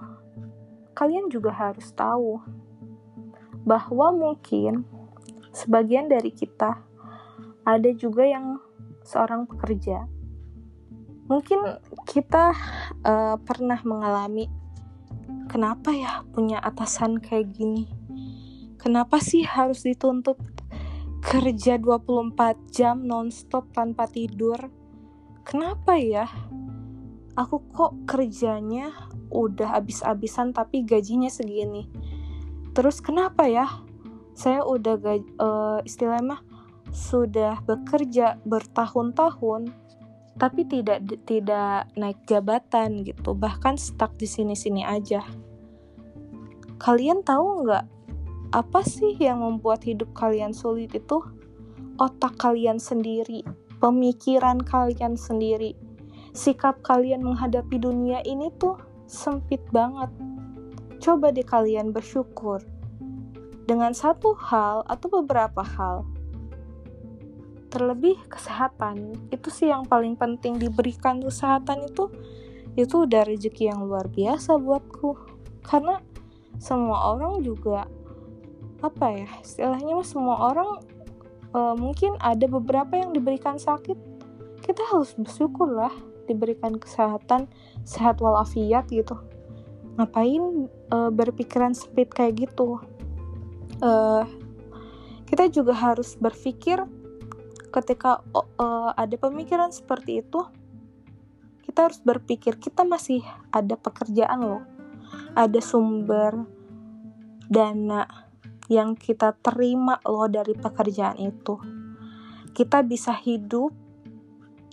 kalian 0.94 1.32
juga 1.32 1.56
harus 1.56 1.88
tahu 1.96 2.38
bahwa 3.64 4.12
mungkin 4.12 4.86
sebagian 5.56 6.12
dari 6.12 6.30
kita 6.34 6.91
ada 7.66 7.90
juga 7.94 8.26
yang 8.26 8.58
seorang 9.06 9.46
pekerja. 9.46 10.06
Mungkin 11.30 11.80
kita 12.10 12.52
uh, 13.06 13.38
pernah 13.40 13.80
mengalami 13.88 14.50
kenapa 15.48 15.96
ya 15.96 16.26
punya 16.32 16.60
atasan 16.60 17.22
kayak 17.22 17.56
gini? 17.56 17.88
Kenapa 18.82 19.22
sih 19.22 19.46
harus 19.46 19.86
dituntut 19.86 20.42
kerja 21.22 21.78
24 21.78 22.74
jam 22.74 23.06
nonstop 23.06 23.70
tanpa 23.72 24.10
tidur? 24.10 24.58
Kenapa 25.46 25.96
ya? 25.96 26.26
Aku 27.38 27.64
kok 27.72 27.96
kerjanya 28.10 28.92
udah 29.32 29.80
habis-habisan 29.80 30.52
tapi 30.52 30.84
gajinya 30.84 31.32
segini. 31.32 31.88
Terus 32.76 33.00
kenapa 33.00 33.48
ya? 33.48 33.68
Saya 34.36 34.64
udah 34.66 34.96
gaji, 34.98 35.30
uh, 35.40 35.80
istilahnya 35.86 36.42
sudah 36.92 37.60
bekerja 37.64 38.40
bertahun-tahun 38.44 39.72
tapi 40.40 40.64
tidak 40.68 41.04
tidak 41.28 41.88
naik 41.96 42.20
jabatan 42.28 43.04
gitu 43.04 43.36
bahkan 43.36 43.76
stuck 43.76 44.16
di 44.16 44.28
sini-sini 44.28 44.84
aja. 44.84 45.24
Kalian 46.80 47.24
tahu 47.24 47.68
nggak 47.68 47.86
apa 48.52 48.82
sih 48.84 49.16
yang 49.20 49.44
membuat 49.44 49.84
hidup 49.88 50.12
kalian 50.12 50.52
sulit 50.52 50.92
itu? 50.96 51.24
Otak 52.00 52.40
kalian 52.40 52.82
sendiri 52.82 53.44
pemikiran 53.82 54.62
kalian 54.62 55.18
sendiri 55.18 55.74
sikap 56.32 56.80
kalian 56.86 57.26
menghadapi 57.26 57.82
dunia 57.82 58.24
ini 58.24 58.54
tuh 58.56 58.80
sempit 59.10 59.60
banget. 59.74 60.08
Coba 61.02 61.34
deh 61.34 61.44
kalian 61.44 61.92
bersyukur 61.92 62.62
dengan 63.66 63.92
satu 63.92 64.38
hal 64.38 64.86
atau 64.88 65.08
beberapa 65.22 65.66
hal 65.66 66.06
terlebih 67.72 68.20
kesehatan. 68.28 69.16
Itu 69.32 69.48
sih 69.48 69.72
yang 69.72 69.88
paling 69.88 70.20
penting 70.20 70.60
diberikan 70.60 71.24
kesehatan 71.24 71.88
itu 71.88 72.12
itu 72.76 73.08
udah 73.08 73.24
rezeki 73.24 73.72
yang 73.72 73.88
luar 73.88 74.12
biasa 74.12 74.60
buatku. 74.60 75.16
Karena 75.64 76.04
semua 76.60 77.16
orang 77.16 77.40
juga 77.42 77.88
apa 78.82 79.14
ya 79.14 79.30
istilahnya 79.46 79.94
mah 79.94 80.08
semua 80.08 80.36
orang 80.52 80.70
uh, 81.56 81.76
mungkin 81.78 82.18
ada 82.20 82.46
beberapa 82.52 83.00
yang 83.00 83.16
diberikan 83.16 83.56
sakit. 83.56 83.96
Kita 84.62 84.84
harus 84.92 85.16
bersyukur 85.16 85.72
lah 85.72 85.94
diberikan 86.30 86.78
kesehatan 86.78 87.50
sehat 87.88 88.20
walafiat 88.20 88.92
gitu. 88.92 89.18
Ngapain 89.98 90.70
uh, 90.94 91.12
berpikiran 91.12 91.74
sempit 91.74 92.12
kayak 92.12 92.48
gitu? 92.48 92.80
Uh, 93.82 94.24
kita 95.32 95.48
juga 95.48 95.72
harus 95.72 96.20
berpikir 96.20 96.84
ketika 97.72 98.20
uh, 98.36 98.92
ada 98.94 99.16
pemikiran 99.16 99.72
seperti 99.72 100.20
itu 100.20 100.44
kita 101.72 101.88
harus 101.88 102.04
berpikir 102.04 102.60
kita 102.60 102.84
masih 102.84 103.24
ada 103.48 103.80
pekerjaan 103.80 104.44
loh. 104.44 104.68
Ada 105.40 105.64
sumber 105.64 106.44
dana 107.48 108.04
yang 108.68 109.00
kita 109.00 109.40
terima 109.40 109.96
loh 110.04 110.28
dari 110.28 110.52
pekerjaan 110.52 111.16
itu. 111.16 111.56
Kita 112.52 112.84
bisa 112.84 113.16
hidup 113.16 113.72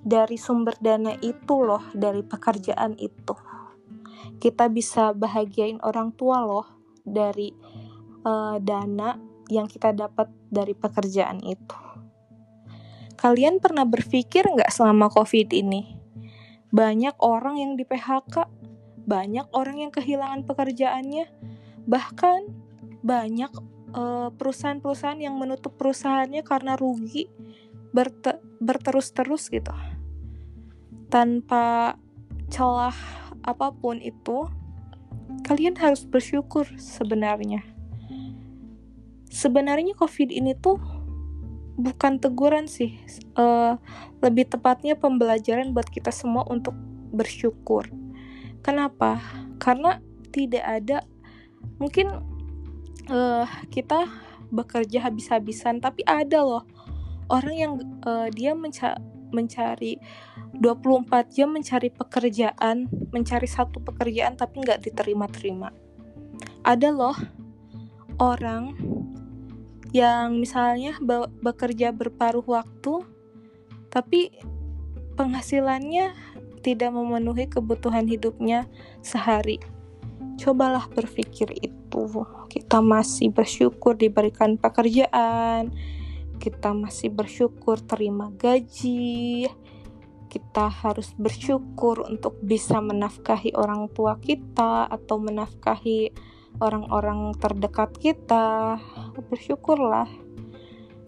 dari 0.03 0.35
sumber 0.35 0.75
dana 0.83 1.15
itu 1.23 1.55
loh 1.63 1.87
dari 1.95 2.27
pekerjaan 2.27 2.99
itu. 2.99 3.39
Kita 4.43 4.67
bisa 4.67 5.15
bahagiain 5.15 5.79
orang 5.87 6.11
tua 6.19 6.43
loh 6.43 6.67
dari 7.07 7.55
uh, 8.27 8.59
dana 8.59 9.15
yang 9.47 9.71
kita 9.71 9.95
dapat 9.95 10.27
dari 10.51 10.75
pekerjaan 10.75 11.47
itu 11.47 11.88
Kalian 13.19 13.59
pernah 13.59 13.83
berpikir 13.83 14.47
nggak 14.47 14.71
selama 14.71 15.11
COVID 15.11 15.51
ini? 15.51 15.99
Banyak 16.71 17.19
orang 17.19 17.59
yang 17.59 17.73
di 17.75 17.83
PHK, 17.83 18.47
banyak 19.11 19.51
orang 19.51 19.83
yang 19.83 19.91
kehilangan 19.91 20.47
pekerjaannya, 20.47 21.27
bahkan 21.91 22.47
banyak 23.03 23.51
uh, 23.91 24.31
perusahaan-perusahaan 24.39 25.19
yang 25.19 25.35
menutup 25.35 25.75
perusahaannya 25.75 26.47
karena 26.47 26.79
rugi 26.79 27.27
berte 27.91 28.39
berterus-terus 28.63 29.51
gitu. 29.51 29.75
Tanpa 31.11 31.99
celah 32.55 32.95
apa 33.43 33.75
pun 33.75 33.99
itu, 33.99 34.47
kalian 35.43 35.75
harus 35.75 36.07
bersyukur 36.07 36.71
sebenarnya. 36.79 37.67
Sebenarnya 39.27 39.99
COVID 39.99 40.31
ini 40.31 40.55
tuh 40.55 40.98
bukan 41.79 42.19
teguran 42.19 42.67
sih, 42.67 42.99
uh, 43.39 43.79
lebih 44.19 44.51
tepatnya 44.51 44.99
pembelajaran 44.99 45.71
buat 45.71 45.87
kita 45.87 46.11
semua 46.11 46.43
untuk 46.51 46.75
bersyukur. 47.15 47.87
Kenapa? 48.67 49.23
Karena 49.63 50.03
tidak 50.35 50.65
ada 50.67 51.07
mungkin 51.79 52.11
uh, 53.09 53.47
kita 53.71 54.11
bekerja 54.51 55.07
habis-habisan, 55.07 55.79
tapi 55.79 56.03
ada 56.03 56.43
loh 56.43 56.67
orang 57.31 57.55
yang 57.55 57.73
uh, 58.03 58.27
dia 58.35 58.59
menca 58.59 58.99
mencari 59.29 60.01
24 60.57 61.37
jam 61.37 61.53
mencari 61.53 61.93
pekerjaan, 61.93 62.89
mencari 63.13 63.45
satu 63.45 63.79
pekerjaan 63.85 64.35
tapi 64.35 64.65
nggak 64.65 64.83
diterima-terima. 64.83 65.71
Ada 66.65 66.89
loh 66.91 67.17
orang 68.19 68.75
yang 69.93 70.37
misalnya 70.37 70.97
be 71.01 71.29
bekerja 71.41 71.97
berparuh 71.97 72.45
waktu 72.45 73.05
tapi 73.89 74.31
penghasilannya 75.17 76.13
tidak 76.61 76.93
memenuhi 76.93 77.49
kebutuhan 77.49 78.05
hidupnya 78.05 78.69
sehari. 79.01 79.59
Cobalah 80.39 80.87
berpikir 80.93 81.51
itu. 81.59 82.05
Kita 82.53 82.79
masih 82.79 83.35
bersyukur 83.35 83.99
diberikan 83.99 84.55
pekerjaan, 84.55 85.75
kita 86.39 86.71
masih 86.71 87.11
bersyukur 87.11 87.83
terima 87.83 88.31
gaji, 88.39 89.51
kita 90.31 90.71
harus 90.71 91.11
bersyukur 91.19 92.07
untuk 92.07 92.39
bisa 92.45 92.79
menafkahi 92.79 93.57
orang 93.57 93.91
tua 93.91 94.21
kita 94.23 94.87
atau 94.87 95.17
menafkahi 95.19 96.13
orang-orang 96.63 97.35
terdekat 97.41 97.91
kita 97.99 98.79
bersyukurlah. 99.25 100.09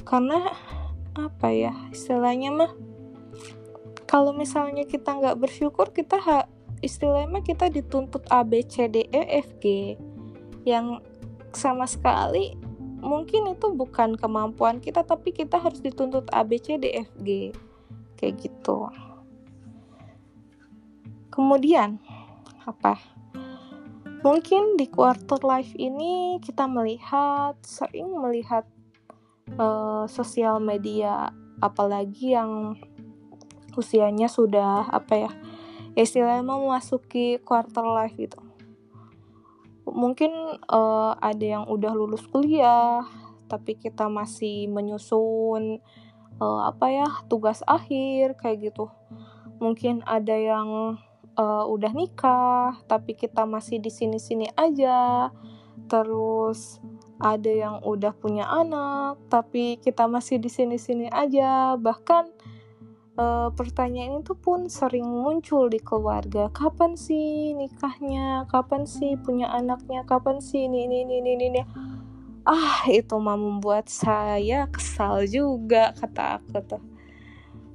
Karena 0.07 0.51
apa 1.14 1.51
ya 1.51 1.75
istilahnya 1.90 2.55
mah 2.55 2.73
kalau 4.07 4.35
misalnya 4.35 4.87
kita 4.87 5.18
nggak 5.18 5.38
bersyukur 5.38 5.90
kita 5.90 6.18
ha, 6.18 6.46
istilahnya 6.83 7.42
kita 7.46 7.70
dituntut 7.70 8.27
A 8.31 8.42
B 8.42 8.62
C 8.66 8.90
D 8.90 9.07
E 9.11 9.23
F 9.38 9.49
G. 9.62 9.94
Yang 10.66 11.03
sama 11.55 11.87
sekali 11.87 12.55
mungkin 13.01 13.49
itu 13.55 13.73
bukan 13.73 14.18
kemampuan 14.18 14.77
kita 14.79 15.01
tapi 15.07 15.33
kita 15.33 15.57
harus 15.57 15.81
dituntut 15.81 16.29
A 16.35 16.42
B 16.42 16.59
C 16.59 16.77
D 16.79 16.90
F 17.07 17.11
G. 17.23 17.55
Kayak 18.18 18.51
gitu. 18.51 18.90
Kemudian 21.31 22.03
apa 22.66 22.99
Mungkin 24.20 24.76
di 24.76 24.85
quarter 24.92 25.40
life 25.40 25.72
ini 25.80 26.37
kita 26.44 26.68
melihat 26.68 27.56
sering 27.64 28.12
melihat 28.20 28.68
uh, 29.56 30.04
sosial 30.04 30.61
media 30.61 31.33
apalagi 31.64 32.37
yang 32.37 32.76
usianya 33.72 34.28
sudah 34.28 34.92
apa 34.92 35.24
ya 35.24 35.33
istilahnya 35.96 36.44
mau 36.44 36.61
memasuki 36.61 37.40
quarter 37.40 37.80
life 37.80 38.12
gitu. 38.20 38.37
Mungkin 39.88 40.30
uh, 40.68 41.16
ada 41.16 41.46
yang 41.56 41.64
udah 41.64 41.96
lulus 41.96 42.28
kuliah 42.28 43.00
tapi 43.48 43.80
kita 43.80 44.04
masih 44.06 44.68
menyusun 44.68 45.80
uh, 46.38 46.61
apa 46.68 46.87
ya 46.92 47.09
tugas 47.26 47.64
akhir 47.64 48.37
kayak 48.37 48.68
gitu. 48.68 48.92
Mungkin 49.64 50.04
ada 50.04 50.37
yang 50.37 51.00
uh, 51.37 51.64
udah 51.66 51.93
nikah 51.95 52.81
tapi 52.87 53.14
kita 53.14 53.47
masih 53.47 53.79
di 53.79 53.90
sini-sini 53.93 54.51
aja. 54.57 55.31
Terus 55.90 56.79
ada 57.21 57.51
yang 57.51 57.85
udah 57.85 58.16
punya 58.16 58.49
anak 58.49 59.21
tapi 59.29 59.77
kita 59.79 60.09
masih 60.09 60.40
di 60.40 60.49
sini-sini 60.49 61.07
aja. 61.12 61.77
Bahkan 61.77 62.25
uh, 63.21 63.49
pertanyaan 63.53 64.25
itu 64.25 64.33
pun 64.38 64.66
sering 64.73 65.07
muncul 65.07 65.69
di 65.69 65.79
keluarga. 65.79 66.49
Kapan 66.51 66.97
sih 66.97 67.53
nikahnya? 67.55 68.49
Kapan 68.49 68.88
sih 68.88 69.19
punya 69.21 69.51
anaknya? 69.53 70.07
Kapan 70.09 70.40
sih 70.40 70.66
ini 70.66 70.88
ini 70.88 71.05
ini 71.05 71.16
ini, 71.21 71.47
ini. 71.53 71.62
ah 72.49 72.88
itu 72.88 73.21
mah 73.21 73.37
membuat 73.37 73.93
saya 73.93 74.64
kesal 74.73 75.29
juga 75.29 75.93
kata 75.93 76.40
aku 76.40 76.57
tuh 76.64 76.89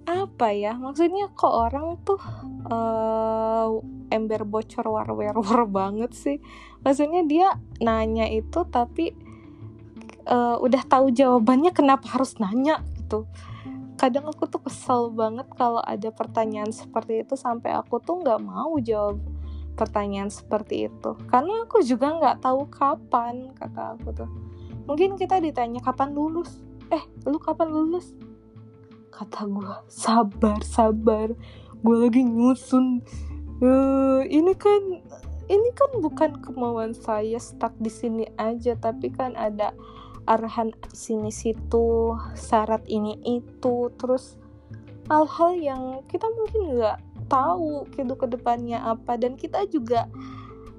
apa 0.06 0.54
ya? 0.54 0.78
Maksudnya 0.78 1.34
kok 1.34 1.50
orang 1.50 1.98
tuh 2.06 2.22
uh, 2.70 3.82
ember 4.13 4.46
bocor 4.46 4.86
war 4.86 5.10
war 5.12 5.65
banget 5.82 6.13
sih? 6.13 6.38
Maksudnya 6.86 7.26
dia 7.26 7.48
nanya 7.82 8.30
itu 8.30 8.62
tapi 8.70 9.18
uh, 10.30 10.62
udah 10.62 10.82
tahu 10.86 11.10
jawabannya 11.10 11.74
kenapa 11.74 12.18
harus 12.18 12.38
nanya 12.38 12.86
gitu. 13.02 13.26
Kadang 13.98 14.30
aku 14.30 14.46
tuh 14.46 14.62
kesel 14.62 15.10
banget 15.10 15.50
kalau 15.58 15.82
ada 15.82 16.13
pertanyaan 16.13 16.70
seperti 16.70 17.26
itu 17.26 17.34
sampai 17.34 17.74
aku 17.74 17.98
tuh 17.98 18.22
nggak 18.22 18.41
mau 18.44 18.78
jawab 18.78 19.18
pertanyaan 19.74 20.30
seperti 20.30 20.88
itu. 20.88 21.18
Karena 21.28 21.65
aku 21.65 21.82
juga 21.82 22.13
nggak 22.13 22.46
tahu 22.46 22.70
kapan 22.70 23.52
kata 23.58 23.98
aku 23.98 24.10
tuh. 24.13 24.30
Mungkin 24.86 25.18
kita 25.18 25.41
ditanya 25.41 25.82
kapan 25.82 26.13
lulus? 26.13 26.62
Eh 26.94 27.02
lu 27.26 27.41
kapan 27.41 27.74
lulus 27.74 28.13
kata 29.15 29.47
gue 29.47 29.71
sabar 29.88 30.60
sabar. 30.67 31.32
Gue 31.80 31.95
lagi 32.04 32.28
nyusun. 32.28 32.99
Uh, 33.63 34.28
ini 34.28 34.51
kan 34.60 34.99
ini 35.47 35.69
kan 35.71 36.04
bukan 36.04 36.43
kemauan 36.43 36.91
saya 36.91 37.39
stuck 37.39 37.71
di 37.80 37.88
sini 37.88 38.28
aja 38.36 38.75
tapi 38.75 39.08
kan 39.13 39.38
ada 39.39 39.71
arahan 40.28 40.73
sini 40.91 41.30
situ 41.30 42.17
syarat 42.36 42.84
ini 42.89 43.15
itu 43.23 43.93
terus 43.95 44.36
hal-hal 45.08 45.54
yang 45.56 45.84
kita 46.10 46.25
mungkin 46.34 46.75
nggak 46.75 46.97
tahu 47.30 47.86
gitu 47.93 48.13
ke 48.17 48.28
depannya 48.28 48.82
apa. 48.82 49.15
Dan 49.15 49.38
kita 49.39 49.69
juga 49.69 50.10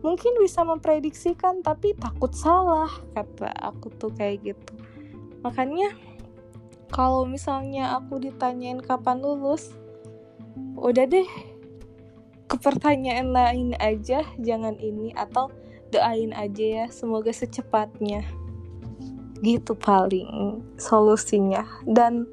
mungkin 0.04 0.38
bisa 0.38 0.62
memprediksikan 0.62 1.64
tapi 1.64 1.96
takut 1.96 2.30
salah 2.36 2.90
kata 3.16 3.50
aku 3.62 3.88
tuh 3.96 4.12
kayak 4.12 4.54
gitu. 4.54 4.72
Makanya 5.46 5.94
kalau 6.90 7.26
misalnya 7.26 7.98
aku 7.98 8.22
ditanyain 8.22 8.78
kapan 8.78 9.18
lulus 9.20 9.74
udah 10.76 11.06
deh. 11.08 11.28
Ke 12.46 12.54
pertanyaan 12.62 13.34
lain 13.34 13.74
aja 13.82 14.22
jangan 14.38 14.78
ini 14.78 15.10
atau 15.18 15.50
doain 15.90 16.30
aja 16.30 16.84
ya 16.84 16.86
semoga 16.94 17.34
secepatnya. 17.34 18.22
Gitu 19.42 19.74
paling 19.74 20.62
solusinya. 20.78 21.66
Dan 21.82 22.30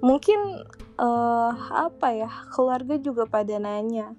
mungkin 0.00 0.64
uh, 0.96 1.52
apa 1.68 2.08
ya 2.16 2.30
keluarga 2.48 2.96
juga 2.96 3.28
pada 3.28 3.60
nanya 3.60 4.16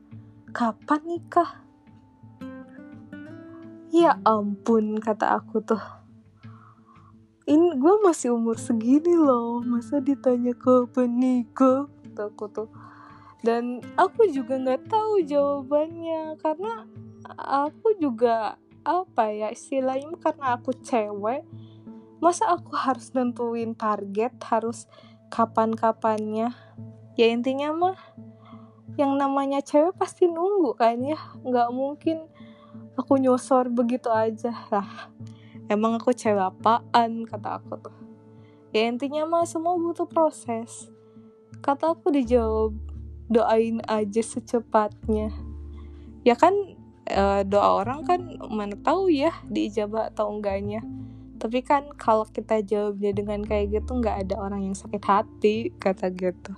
kapan 0.53 1.01
nikah? 1.09 1.65
Ya 3.89 4.21
ampun 4.25 5.01
kata 5.01 5.37
aku 5.37 5.65
tuh 5.65 5.81
ini 7.43 7.75
gue 7.75 7.95
masih 8.03 8.31
umur 8.31 8.55
segini 8.55 9.15
loh. 9.15 9.59
Masa 9.63 9.99
ditanya 9.99 10.55
kapan 10.55 11.11
nikah 11.19 11.91
kata 12.13 12.29
aku 12.29 12.45
tuh. 12.47 12.69
Dan 13.43 13.83
aku 13.99 14.29
juga 14.31 14.55
nggak 14.55 14.87
tahu 14.87 15.25
jawabannya. 15.27 16.39
Karena 16.39 16.87
aku 17.35 17.99
juga 17.99 18.55
apa 18.83 19.31
ya 19.31 19.51
istilahnya 19.51 20.19
karena 20.19 20.59
aku 20.59 20.75
cewek 20.83 21.47
masa 22.19 22.51
aku 22.51 22.75
harus 22.75 23.15
nentuin 23.15 23.75
target 23.75 24.31
harus 24.47 24.87
kapan-kapannya? 25.27 26.55
Ya 27.19 27.27
intinya 27.27 27.75
mah 27.75 27.99
yang 28.95 29.17
namanya 29.19 29.59
cewek 29.59 29.97
pasti 29.99 30.31
nunggu 30.31 30.79
kan 30.79 31.03
ya. 31.03 31.19
Nggak 31.43 31.69
mungkin 31.75 32.23
aku 32.95 33.19
nyosor 33.19 33.67
begitu 33.67 34.07
aja 34.07 34.53
lah 34.71 35.09
emang 35.67 35.99
aku 35.99 36.15
cewek 36.15 36.41
apaan? 36.41 37.27
Kata 37.27 37.59
aku 37.59 37.79
tuh. 37.79 37.95
Ya 38.73 38.89
intinya 38.89 39.27
mah 39.29 39.45
semua 39.45 39.77
butuh 39.77 40.09
proses. 40.09 40.89
Kata 41.61 41.93
aku 41.93 42.09
dijawab 42.09 42.73
doain 43.29 43.79
aja 43.85 44.21
secepatnya. 44.23 45.29
Ya 46.25 46.35
kan 46.35 46.55
e, 47.05 47.23
doa 47.45 47.83
orang 47.85 48.03
kan 48.07 48.21
mana 48.49 48.73
tahu 48.81 49.13
ya 49.13 49.31
diijabah 49.47 50.11
atau 50.11 50.33
enggaknya. 50.33 50.81
Tapi 51.37 51.59
kan 51.61 51.91
kalau 51.99 52.23
kita 52.25 52.63
jawabnya 52.63 53.11
dengan 53.13 53.43
kayak 53.43 53.83
gitu 53.83 53.99
nggak 53.99 54.27
ada 54.27 54.35
orang 54.39 54.71
yang 54.71 54.75
sakit 54.75 55.03
hati 55.03 55.69
kata 55.77 56.09
gitu. 56.11 56.55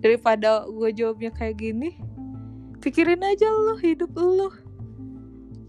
Daripada 0.00 0.68
gue 0.68 0.92
jawabnya 0.92 1.32
kayak 1.32 1.56
gini 1.56 1.96
pikirin 2.86 3.18
aja 3.18 3.50
lo 3.50 3.74
hidup 3.82 4.14
lo 4.14 4.52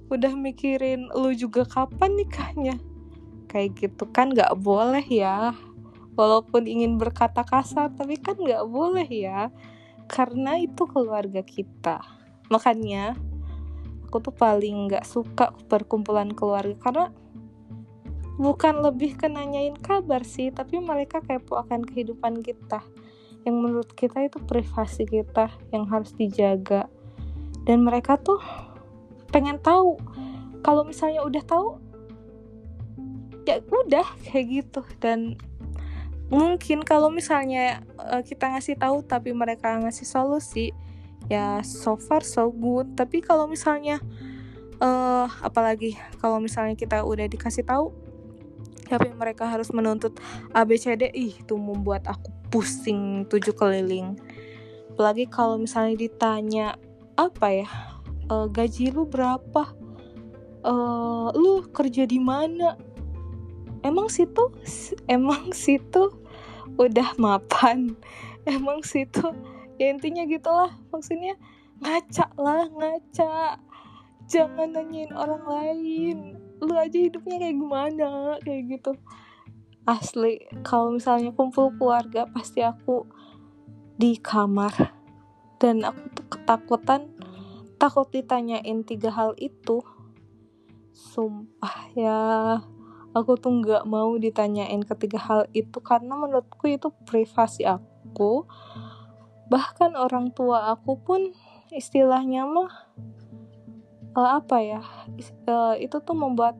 udah 0.07 0.33
mikirin 0.39 1.11
lo 1.11 1.31
juga 1.35 1.67
kapan 1.67 2.15
nikahnya? 2.15 2.75
Kayak 3.51 3.69
gitu 3.79 4.03
kan 4.11 4.31
nggak 4.31 4.55
boleh 4.59 5.03
ya. 5.03 5.51
Walaupun 6.15 6.65
ingin 6.65 6.97
berkata 6.97 7.43
kasar 7.43 7.91
tapi 7.93 8.15
kan 8.15 8.39
nggak 8.39 8.63
boleh 8.67 9.07
ya. 9.07 9.51
Karena 10.07 10.55
itu 10.55 10.87
keluarga 10.87 11.43
kita. 11.43 11.99
Makanya 12.47 13.19
aku 14.07 14.23
tuh 14.23 14.35
paling 14.35 14.87
nggak 14.87 15.03
suka 15.03 15.51
perkumpulan 15.67 16.31
keluarga. 16.31 16.75
Karena 16.79 17.05
bukan 18.39 18.85
lebih 18.85 19.19
ke 19.19 19.27
nanyain 19.27 19.75
kabar 19.75 20.23
sih 20.23 20.53
tapi 20.53 20.79
mereka 20.79 21.19
kepo 21.19 21.59
akan 21.59 21.83
kehidupan 21.83 22.39
kita. 22.39 22.79
Yang 23.43 23.55
menurut 23.59 23.91
kita 23.95 24.23
itu 24.23 24.39
privasi 24.39 25.03
kita 25.03 25.51
yang 25.75 25.87
harus 25.91 26.15
dijaga. 26.15 26.87
Dan 27.67 27.83
mereka 27.83 28.15
tuh 28.15 28.39
pengen 29.31 29.59
tahu. 29.59 29.99
Kalau 30.65 30.83
misalnya 30.83 31.23
udah 31.23 31.43
tahu 31.43 31.69
ya 33.47 33.63
udah 33.63 34.07
kayak 34.27 34.45
gitu. 34.51 34.81
Dan 34.99 35.39
mungkin 36.27 36.83
kalau 36.83 37.07
misalnya 37.07 37.83
uh, 37.95 38.19
kita 38.19 38.51
ngasih 38.51 38.75
tahu 38.75 38.99
tapi 39.07 39.31
mereka 39.31 39.79
ngasih 39.79 40.03
solusi 40.03 40.75
ya 41.31 41.63
so 41.63 41.95
far 41.95 42.23
so 42.23 42.51
good. 42.51 42.95
Tapi 42.99 43.23
kalau 43.23 43.47
misalnya 43.47 44.03
uh, 44.83 45.27
apalagi 45.43 45.95
kalau 46.19 46.43
misalnya 46.43 46.75
kita 46.75 47.03
udah 47.03 47.25
dikasih 47.25 47.63
tahu 47.63 47.93
tapi 48.87 49.11
mereka 49.11 49.43
harus 49.43 49.67
menuntut 49.75 50.15
ABCD 50.55 51.11
ih 51.11 51.35
itu 51.35 51.55
membuat 51.59 52.07
aku 52.07 52.31
pusing 52.47 53.27
tujuh 53.27 53.51
keliling. 53.51 54.15
Apalagi 54.95 55.27
kalau 55.27 55.59
misalnya 55.59 55.99
ditanya 55.99 56.67
apa 57.19 57.47
ya 57.51 57.69
e, 58.27 58.35
gaji 58.51 58.91
lu 58.91 59.07
berapa? 59.07 59.63
E, 60.63 60.73
lu 61.35 61.65
kerja 61.71 62.03
di 62.03 62.19
mana? 62.19 62.75
Emang 63.87 64.11
situ 64.11 64.51
emang 65.07 65.55
situ 65.55 66.11
udah 66.77 67.15
mapan. 67.17 67.95
Emang 68.47 68.79
situ 68.79 69.27
ya 69.75 69.91
intinya 69.91 70.23
gitulah. 70.23 70.71
Maksudnya 70.91 71.35
ngaca 71.83 72.31
lah 72.39 72.67
ngaca. 72.71 73.59
Jangan 74.27 74.75
nanyain 74.75 75.11
orang 75.11 75.43
lain. 75.43 76.17
Lu 76.59 76.73
aja 76.75 76.95
hidupnya 76.95 77.39
kayak 77.39 77.57
gimana? 77.59 78.09
Kayak 78.43 78.61
gitu. 78.75 78.91
Asli 79.87 80.43
kalau 80.67 80.95
misalnya 80.95 81.31
kumpul 81.31 81.71
keluarga 81.75 82.27
pasti 82.27 82.63
aku 82.63 83.07
di 83.95 84.15
kamar. 84.19 84.95
Dan 85.57 85.83
aku 85.83 86.01
tuh 86.13 86.25
ketakutan 86.27 87.11
takut 87.77 88.09
ditanyain 88.09 88.81
tiga 88.83 89.13
hal 89.13 89.37
itu 89.37 89.85
sumpah 90.97 91.93
ya 91.93 92.19
aku 93.17 93.37
tuh 93.37 93.53
nggak 93.61 93.85
mau 93.89 94.13
ditanyain 94.17 94.81
ketiga 94.85 95.17
hal 95.17 95.41
itu 95.53 95.77
karena 95.81 96.13
menurutku 96.13 96.69
itu 96.69 96.93
privasi 97.05 97.65
aku. 97.65 98.45
Bahkan 99.47 99.97
orang 99.97 100.33
tua 100.33 100.73
aku 100.75 100.99
pun 101.01 101.33
istilahnya 101.73 102.45
mah 102.45 102.73
uh, 104.13 104.29
apa 104.41 104.57
ya 104.61 104.81
uh, 105.49 105.73
itu 105.77 105.97
tuh 106.01 106.17
membuat 106.17 106.57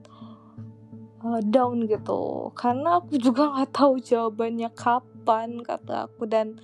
uh, 1.22 1.42
down 1.46 1.86
gitu. 1.86 2.50
Karena 2.58 3.02
aku 3.02 3.18
juga 3.22 3.54
nggak 3.54 3.72
tahu 3.74 4.02
jawabannya 4.02 4.70
kapan 4.74 5.62
kata 5.62 6.10
aku 6.10 6.26
dan 6.26 6.58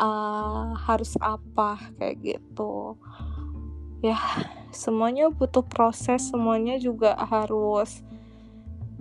uh, 0.00 0.72
harus 0.76 1.16
apa 1.20 1.92
kayak 2.00 2.16
gitu 2.22 2.96
ya 4.04 4.18
semuanya 4.72 5.32
butuh 5.32 5.64
proses 5.64 6.28
semuanya 6.28 6.76
juga 6.76 7.16
harus 7.16 8.04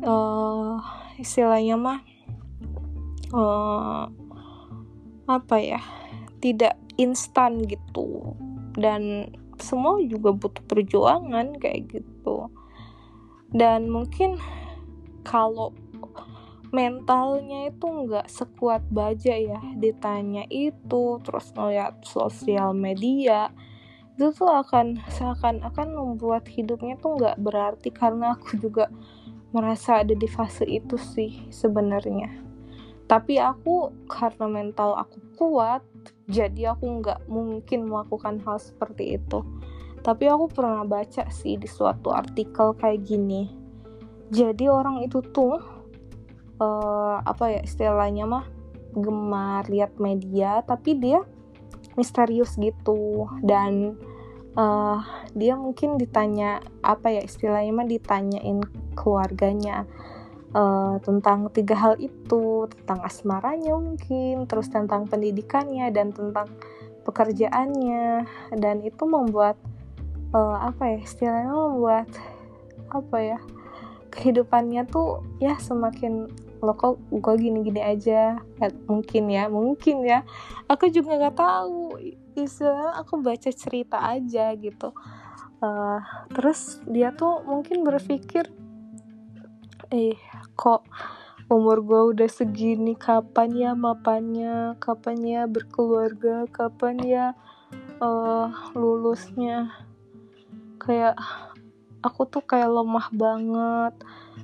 uh, 0.03 0.79
istilahnya 1.19 1.75
mah 1.75 1.99
uh, 3.35 4.07
apa 5.25 5.55
ya 5.59 5.81
tidak 6.39 6.77
instan 6.95 7.63
gitu. 7.65 8.35
Dan 8.75 9.31
semua 9.59 10.03
juga 10.03 10.35
butuh 10.35 10.63
perjuangan 10.67 11.55
kayak 11.59 11.89
gitu. 11.91 12.51
Dan 13.55 13.87
mungkin 13.87 14.35
kalau 15.23 15.71
mentalnya 16.75 17.71
itu 17.71 17.87
nggak 17.87 18.27
sekuat 18.27 18.83
baja 18.91 19.31
ya 19.31 19.63
ditanya 19.79 20.43
itu 20.51 21.23
terus 21.23 21.55
ngeliat 21.55 22.03
sosial 22.03 22.75
media 22.75 23.47
itu 24.15 24.31
tuh 24.31 24.47
akan 24.47 25.03
seakan-akan 25.11 25.91
membuat 25.91 26.47
hidupnya 26.47 26.95
tuh 27.03 27.19
nggak 27.19 27.35
berarti 27.35 27.91
karena 27.91 28.39
aku 28.39 28.55
juga 28.55 28.87
merasa 29.51 29.99
ada 29.99 30.15
di 30.15 30.23
fase 30.27 30.63
itu 30.63 30.95
sih 30.95 31.51
sebenarnya. 31.51 32.31
Tapi 33.11 33.35
aku 33.37 33.91
karena 34.07 34.47
mental 34.47 34.95
aku 34.95 35.19
kuat 35.35 35.83
jadi 36.31 36.71
aku 36.71 37.03
nggak 37.03 37.27
mungkin 37.27 37.91
melakukan 37.91 38.39
hal 38.47 38.55
seperti 38.55 39.19
itu. 39.19 39.43
Tapi 39.99 40.31
aku 40.31 40.47
pernah 40.47 40.87
baca 40.87 41.27
sih 41.27 41.59
di 41.59 41.67
suatu 41.67 42.15
artikel 42.15 42.71
kayak 42.79 43.03
gini. 43.03 43.51
Jadi 44.31 44.71
orang 44.71 45.03
itu 45.03 45.19
tuh 45.19 45.59
uh, 46.63 47.19
apa 47.19 47.51
ya 47.51 47.61
istilahnya 47.67 48.23
mah 48.25 48.45
gemar 48.95 49.67
lihat 49.67 49.99
media 49.99 50.63
tapi 50.63 50.95
dia 50.95 51.19
misterius 51.95 52.55
gitu. 52.55 53.27
Dan 53.43 53.99
uh, 54.55 54.99
dia 55.35 55.59
mungkin 55.59 55.99
ditanya 55.99 56.63
apa 56.79 57.11
ya 57.11 57.21
istilahnya 57.23 57.71
mah 57.75 57.87
ditanyain 57.87 58.63
keluarganya 58.95 59.83
uh, 60.55 61.01
tentang 61.03 61.51
tiga 61.51 61.75
hal 61.75 61.95
itu. 61.99 62.69
Tentang 62.71 63.03
asmaranya 63.03 63.75
mungkin 63.75 64.47
terus 64.47 64.71
tentang 64.71 65.09
pendidikannya 65.09 65.91
dan 65.91 66.15
tentang 66.15 66.47
pekerjaannya. 67.03 68.27
Dan 68.55 68.85
itu 68.85 69.03
membuat 69.03 69.59
uh, 70.35 70.71
apa 70.71 70.95
ya 70.95 70.97
istilahnya 71.03 71.51
membuat 71.51 72.07
apa 72.91 73.17
ya 73.19 73.39
kehidupannya 74.15 74.87
tuh 74.87 75.19
ya 75.43 75.59
semakin 75.59 76.31
lo 76.65 76.73
kok 76.73 76.97
gue 77.13 77.35
gini-gini 77.37 77.79
aja. 77.85 78.41
Mungkin 78.89 79.29
ya 79.29 79.45
mungkin 79.47 80.01
ya. 80.01 80.25
Aku 80.65 80.89
juga 80.89 81.21
nggak 81.21 81.37
tahu. 81.37 82.01
Istilah 82.33 82.97
aku 82.97 83.21
baca 83.21 83.53
cerita 83.53 84.01
aja 84.01 84.49
gitu. 84.57 84.89
Uh, 85.61 86.01
terus 86.33 86.81
dia 86.89 87.15
tuh 87.15 87.45
mungkin 87.47 87.87
berpikir 87.87 88.51
eh 89.93 90.17
kok 90.57 90.83
umur 91.47 91.85
gue 91.85 92.01
udah 92.17 92.29
segini? 92.29 92.97
Kapan 92.97 93.53
ya 93.53 93.71
mapannya? 93.77 94.75
Kapan 94.81 95.17
ya 95.21 95.41
berkeluarga? 95.45 96.49
Kapan 96.49 96.95
ya 97.05 97.25
uh, 98.01 98.49
lulusnya? 98.73 99.69
Kayak 100.81 101.21
aku 102.05 102.29
tuh 102.29 102.45
kayak 102.45 102.69
lemah 102.69 103.09
banget 103.09 103.93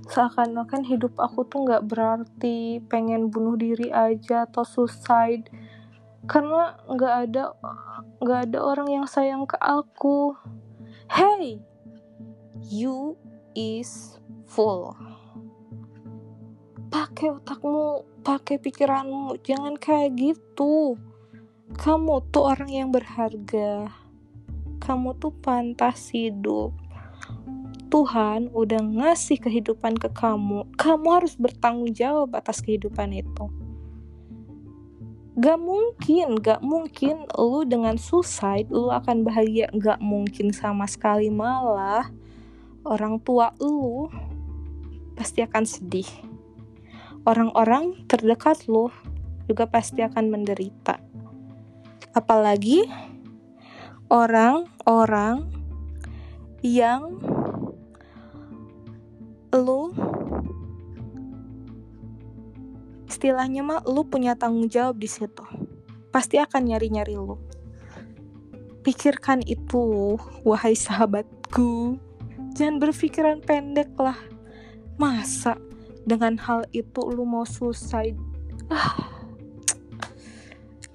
seakan-akan 0.09 0.87
hidup 0.87 1.13
aku 1.19 1.45
tuh 1.45 1.67
nggak 1.67 1.85
berarti 1.85 2.81
pengen 2.89 3.29
bunuh 3.29 3.59
diri 3.59 3.93
aja 3.93 4.49
atau 4.49 4.65
suicide. 4.65 5.51
Karena 6.25 6.77
nggak 6.87 7.15
ada 7.27 7.43
nggak 8.21 8.39
ada 8.49 8.59
orang 8.61 8.89
yang 8.89 9.05
sayang 9.05 9.45
ke 9.45 9.57
aku. 9.57 10.37
Hey 11.11 11.59
you 12.71 13.19
is 13.57 14.21
full 14.47 14.95
pakai 16.91 17.31
otakmu 17.31 18.03
pakai 18.21 18.59
pikiranmu. 18.59 19.39
Jangan 19.41 19.79
kayak 19.79 20.19
gitu. 20.19 20.99
Kamu 21.71 22.27
tuh 22.29 22.51
orang 22.51 22.67
yang 22.67 22.89
berharga. 22.91 23.87
Kamu 24.83 25.15
tuh 25.17 25.31
pantas 25.39 26.11
hidup 26.11 26.75
Tuhan 27.91 28.55
udah 28.55 28.79
ngasih 28.79 29.43
kehidupan 29.43 29.99
ke 29.99 30.07
kamu, 30.15 30.63
kamu 30.79 31.07
harus 31.11 31.35
bertanggung 31.35 31.91
jawab 31.91 32.31
atas 32.39 32.63
kehidupan 32.63 33.11
itu. 33.11 33.51
Gak 35.35 35.59
mungkin, 35.59 36.39
gak 36.39 36.63
mungkin 36.63 37.27
lu 37.35 37.67
dengan 37.67 37.99
suicide 37.99 38.71
lu 38.71 38.87
akan 38.87 39.27
bahagia, 39.27 39.67
gak 39.75 39.99
mungkin 39.99 40.55
sama 40.55 40.87
sekali 40.87 41.27
malah 41.27 42.07
orang 42.87 43.19
tua 43.19 43.51
lu 43.59 44.07
pasti 45.19 45.43
akan 45.43 45.67
sedih. 45.67 46.07
Orang-orang 47.27 48.07
terdekat 48.07 48.71
lu 48.71 48.87
juga 49.51 49.67
pasti 49.67 49.99
akan 49.99 50.31
menderita. 50.31 51.03
Apalagi 52.15 52.87
orang-orang 54.07 55.47
yang 56.59 57.19
lu 59.51 59.91
istilahnya 63.11 63.61
mah 63.61 63.83
lu 63.83 64.07
punya 64.07 64.33
tanggung 64.39 64.71
jawab 64.71 64.97
di 64.97 65.05
situ. 65.05 65.43
Pasti 66.09 66.39
akan 66.39 66.71
nyari-nyari 66.71 67.19
lu. 67.19 67.37
Pikirkan 68.81 69.43
itu 69.45 70.17
wahai 70.41 70.73
sahabatku. 70.73 71.99
Jangan 72.57 72.81
berpikiran 72.81 73.37
pendek 73.43 73.93
lah. 73.99 74.17
Masa 74.97 75.59
dengan 76.07 76.39
hal 76.39 76.65
itu 76.73 77.01
lu 77.13 77.27
mau 77.27 77.45
suicide? 77.45 78.17
Ah. 78.73 78.97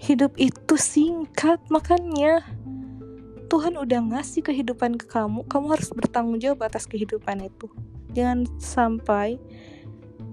Hidup 0.01 0.35
itu 0.41 0.75
singkat 0.75 1.63
makanya. 1.71 2.43
Tuhan 3.47 3.79
udah 3.79 4.03
ngasih 4.03 4.43
kehidupan 4.43 4.99
ke 4.99 5.07
kamu. 5.07 5.47
Kamu 5.47 5.67
harus 5.71 5.95
bertanggung 5.95 6.43
jawab 6.43 6.67
atas 6.67 6.91
kehidupan 6.91 7.47
itu 7.47 7.71
jangan 8.17 8.49
sampai 8.57 9.37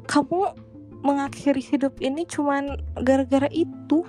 kamu 0.07 0.55
mengakhiri 1.03 1.59
hidup 1.59 1.99
ini 1.99 2.23
cuman 2.23 2.79
gara-gara 3.03 3.51
itu. 3.51 4.07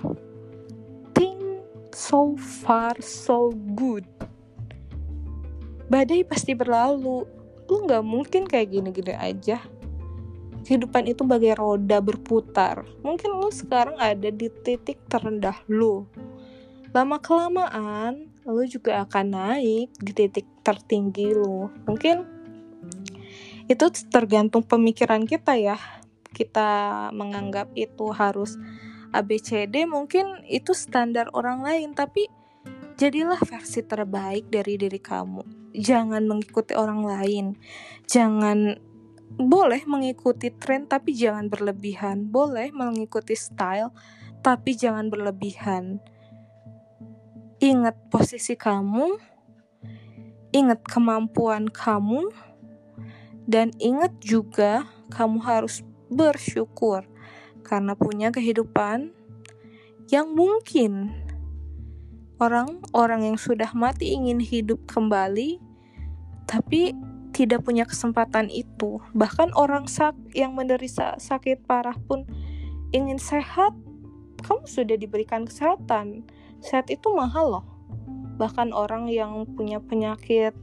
Think 1.11 1.43
so 1.91 2.39
far 2.39 2.95
so 3.03 3.51
good. 3.75 4.07
Badai 5.91 6.23
pasti 6.23 6.55
berlalu. 6.55 7.27
Lu 7.67 7.75
nggak 7.83 8.03
mungkin 8.05 8.47
kayak 8.47 8.71
gini-gini 8.71 9.11
aja. 9.11 9.59
Kehidupan 10.65 11.11
itu 11.11 11.27
bagai 11.27 11.59
roda 11.59 11.99
berputar. 11.99 12.87
Mungkin 13.03 13.37
lu 13.37 13.51
sekarang 13.51 13.99
ada 13.99 14.31
di 14.31 14.47
titik 14.63 14.97
terendah 15.11 15.59
lu. 15.67 16.07
Lama 16.95 17.19
kelamaan 17.19 18.31
lu 18.47 18.63
juga 18.65 19.03
akan 19.03 19.25
naik 19.35 19.89
di 19.99 20.11
titik 20.15 20.47
tertinggi 20.63 21.35
lu. 21.35 21.69
Mungkin 21.85 22.34
itu 23.65 23.85
tergantung 24.13 24.61
pemikiran 24.61 25.25
kita 25.25 25.57
ya. 25.57 25.77
Kita 26.35 27.09
menganggap 27.15 27.73
itu 27.73 28.11
harus 28.13 28.59
ABCD 29.15 29.89
mungkin 29.89 30.43
itu 30.45 30.75
standar 30.75 31.31
orang 31.33 31.65
lain. 31.65 31.89
Tapi 31.97 32.29
jadilah 32.99 33.39
versi 33.41 33.81
terbaik 33.81 34.51
dari 34.53 34.77
diri 34.77 35.01
kamu. 35.01 35.73
Jangan 35.73 36.23
mengikuti 36.29 36.77
orang 36.77 37.01
lain. 37.03 37.45
Jangan 38.05 38.77
boleh 39.35 39.81
mengikuti 39.89 40.53
tren 40.53 40.85
tapi 40.85 41.17
jangan 41.17 41.49
berlebihan. 41.49 42.29
Boleh 42.29 42.69
mengikuti 42.69 43.33
style 43.33 43.89
tapi 44.45 44.77
jangan 44.77 45.09
berlebihan. 45.09 45.97
Ingat 47.57 48.13
posisi 48.13 48.53
kamu. 48.53 49.33
Ingat 50.55 50.87
kemampuan 50.87 51.67
kamu 51.67 52.31
dan 53.45 53.69
ingat 53.77 54.17
juga, 54.21 54.89
kamu 55.13 55.37
harus 55.45 55.85
bersyukur 56.09 57.05
karena 57.65 57.97
punya 57.97 58.29
kehidupan 58.29 59.13
yang 60.09 60.33
mungkin 60.37 61.13
orang-orang 62.37 63.33
yang 63.33 63.37
sudah 63.37 63.69
mati 63.73 64.13
ingin 64.13 64.41
hidup 64.41 64.81
kembali, 64.89 65.57
tapi 66.45 66.93
tidak 67.33 67.65
punya 67.65 67.85
kesempatan 67.85 68.49
itu. 68.49 69.01
Bahkan 69.13 69.53
orang 69.57 69.89
sak 69.89 70.13
yang 70.33 70.53
menderita 70.53 71.17
sakit 71.17 71.65
parah 71.65 71.97
pun 72.05 72.25
ingin 72.93 73.17
sehat, 73.17 73.73
kamu 74.45 74.63
sudah 74.65 74.97
diberikan 74.97 75.43
kesehatan. 75.45 76.25
Sehat 76.61 76.89
itu 76.93 77.11
mahal 77.13 77.59
loh. 77.59 77.65
Bahkan 78.39 78.71
orang 78.71 79.09
yang 79.09 79.47
punya 79.55 79.81
penyakit 79.81 80.53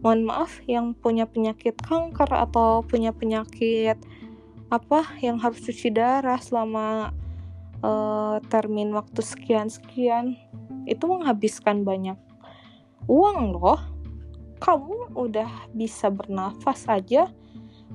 mohon 0.00 0.28
maaf 0.28 0.60
yang 0.68 0.92
punya 0.92 1.24
penyakit 1.24 1.76
kanker 1.80 2.28
atau 2.28 2.84
punya 2.84 3.10
penyakit 3.10 3.96
apa 4.68 5.06
yang 5.22 5.38
harus 5.38 5.62
cuci 5.62 5.94
darah 5.94 6.42
selama 6.42 7.14
uh, 7.86 8.42
termin 8.50 8.90
waktu 8.90 9.22
sekian 9.22 9.70
sekian 9.70 10.34
itu 10.86 11.04
menghabiskan 11.06 11.86
banyak 11.86 12.18
uang 13.06 13.54
loh. 13.56 13.80
Kamu 14.56 15.12
udah 15.12 15.68
bisa 15.76 16.08
bernafas 16.08 16.88
aja 16.88 17.28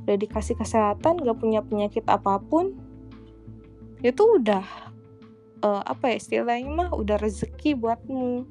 udah 0.05 0.17
dikasih 0.17 0.57
kesehatan 0.57 1.21
gak 1.21 1.37
punya 1.37 1.61
penyakit 1.61 2.05
apa 2.07 2.41
pun. 2.41 2.77
Itu 4.01 4.41
udah 4.41 4.65
uh, 5.61 5.83
apa 5.85 6.13
ya 6.13 6.15
istilahnya 6.17 6.69
mah 6.69 6.89
udah 6.93 7.21
rezeki 7.21 7.77
buatmu. 7.77 8.45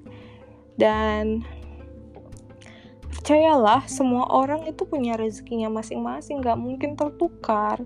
Dan 0.78 1.42
percayalah 3.30 3.86
semua 3.86 4.26
orang 4.26 4.66
itu 4.66 4.82
punya 4.82 5.14
rezekinya 5.14 5.70
masing-masing 5.70 6.42
gak 6.42 6.58
mungkin 6.58 6.98
tertukar. 6.98 7.78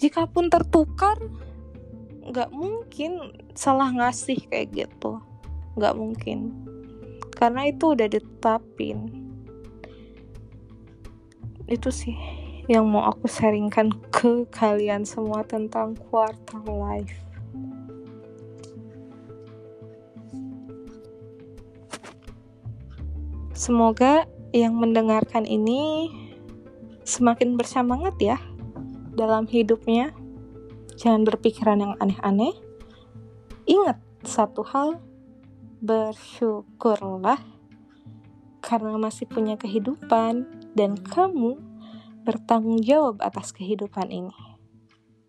Jika 0.00 0.24
pun 0.24 0.48
tertukar 0.48 1.20
nggak 2.24 2.48
mungkin 2.48 3.36
salah 3.52 3.92
ngasih 3.92 4.40
kayak 4.48 4.72
gitu. 4.72 5.20
Nggak 5.76 5.92
mungkin. 6.00 6.64
Karena 7.36 7.68
itu 7.68 7.92
udah 7.92 8.08
ditetapin. 8.08 9.12
Itu 11.68 11.92
sih 11.92 12.16
yang 12.72 12.88
mau 12.88 13.04
aku 13.04 13.28
sharingkan 13.28 13.92
ke 14.08 14.48
kalian 14.48 15.04
semua 15.04 15.44
tentang 15.44 15.92
quarter 16.08 16.64
life. 16.64 17.20
Semoga 23.52 24.37
yang 24.52 24.76
mendengarkan 24.76 25.44
ini 25.44 26.08
semakin 27.04 27.56
bersemangat 27.56 28.16
ya 28.20 28.38
dalam 29.16 29.48
hidupnya. 29.48 30.12
Jangan 30.98 31.22
berpikiran 31.22 31.78
yang 31.78 31.94
aneh-aneh. 32.02 32.54
Ingat 33.68 34.02
satu 34.26 34.66
hal, 34.66 34.98
bersyukurlah 35.78 37.38
karena 38.58 38.98
masih 38.98 39.30
punya 39.30 39.54
kehidupan 39.54 40.44
dan 40.74 40.98
kamu 40.98 41.56
bertanggung 42.26 42.82
jawab 42.82 43.22
atas 43.22 43.54
kehidupan 43.54 44.10
ini. 44.10 44.34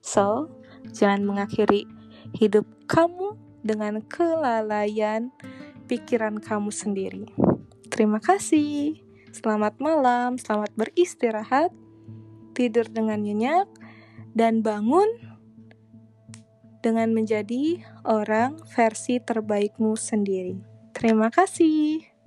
So, 0.01 0.49
jangan 0.89 1.23
mengakhiri 1.23 1.85
hidup 2.33 2.65
kamu 2.89 3.37
dengan 3.61 4.01
kelalaian 4.03 5.29
pikiran 5.85 6.41
kamu 6.41 6.73
sendiri. 6.73 7.29
Terima 7.89 8.17
kasih. 8.17 9.08
Selamat 9.29 9.77
malam, 9.77 10.41
selamat 10.41 10.73
beristirahat, 10.73 11.69
tidur 12.57 12.89
dengan 12.89 13.21
nyenyak, 13.21 13.69
dan 14.33 14.65
bangun 14.65 15.05
dengan 16.81 17.13
menjadi 17.13 17.85
orang 18.01 18.57
versi 18.73 19.21
terbaikmu 19.21 19.93
sendiri. 19.93 20.57
Terima 20.97 21.29
kasih. 21.29 22.18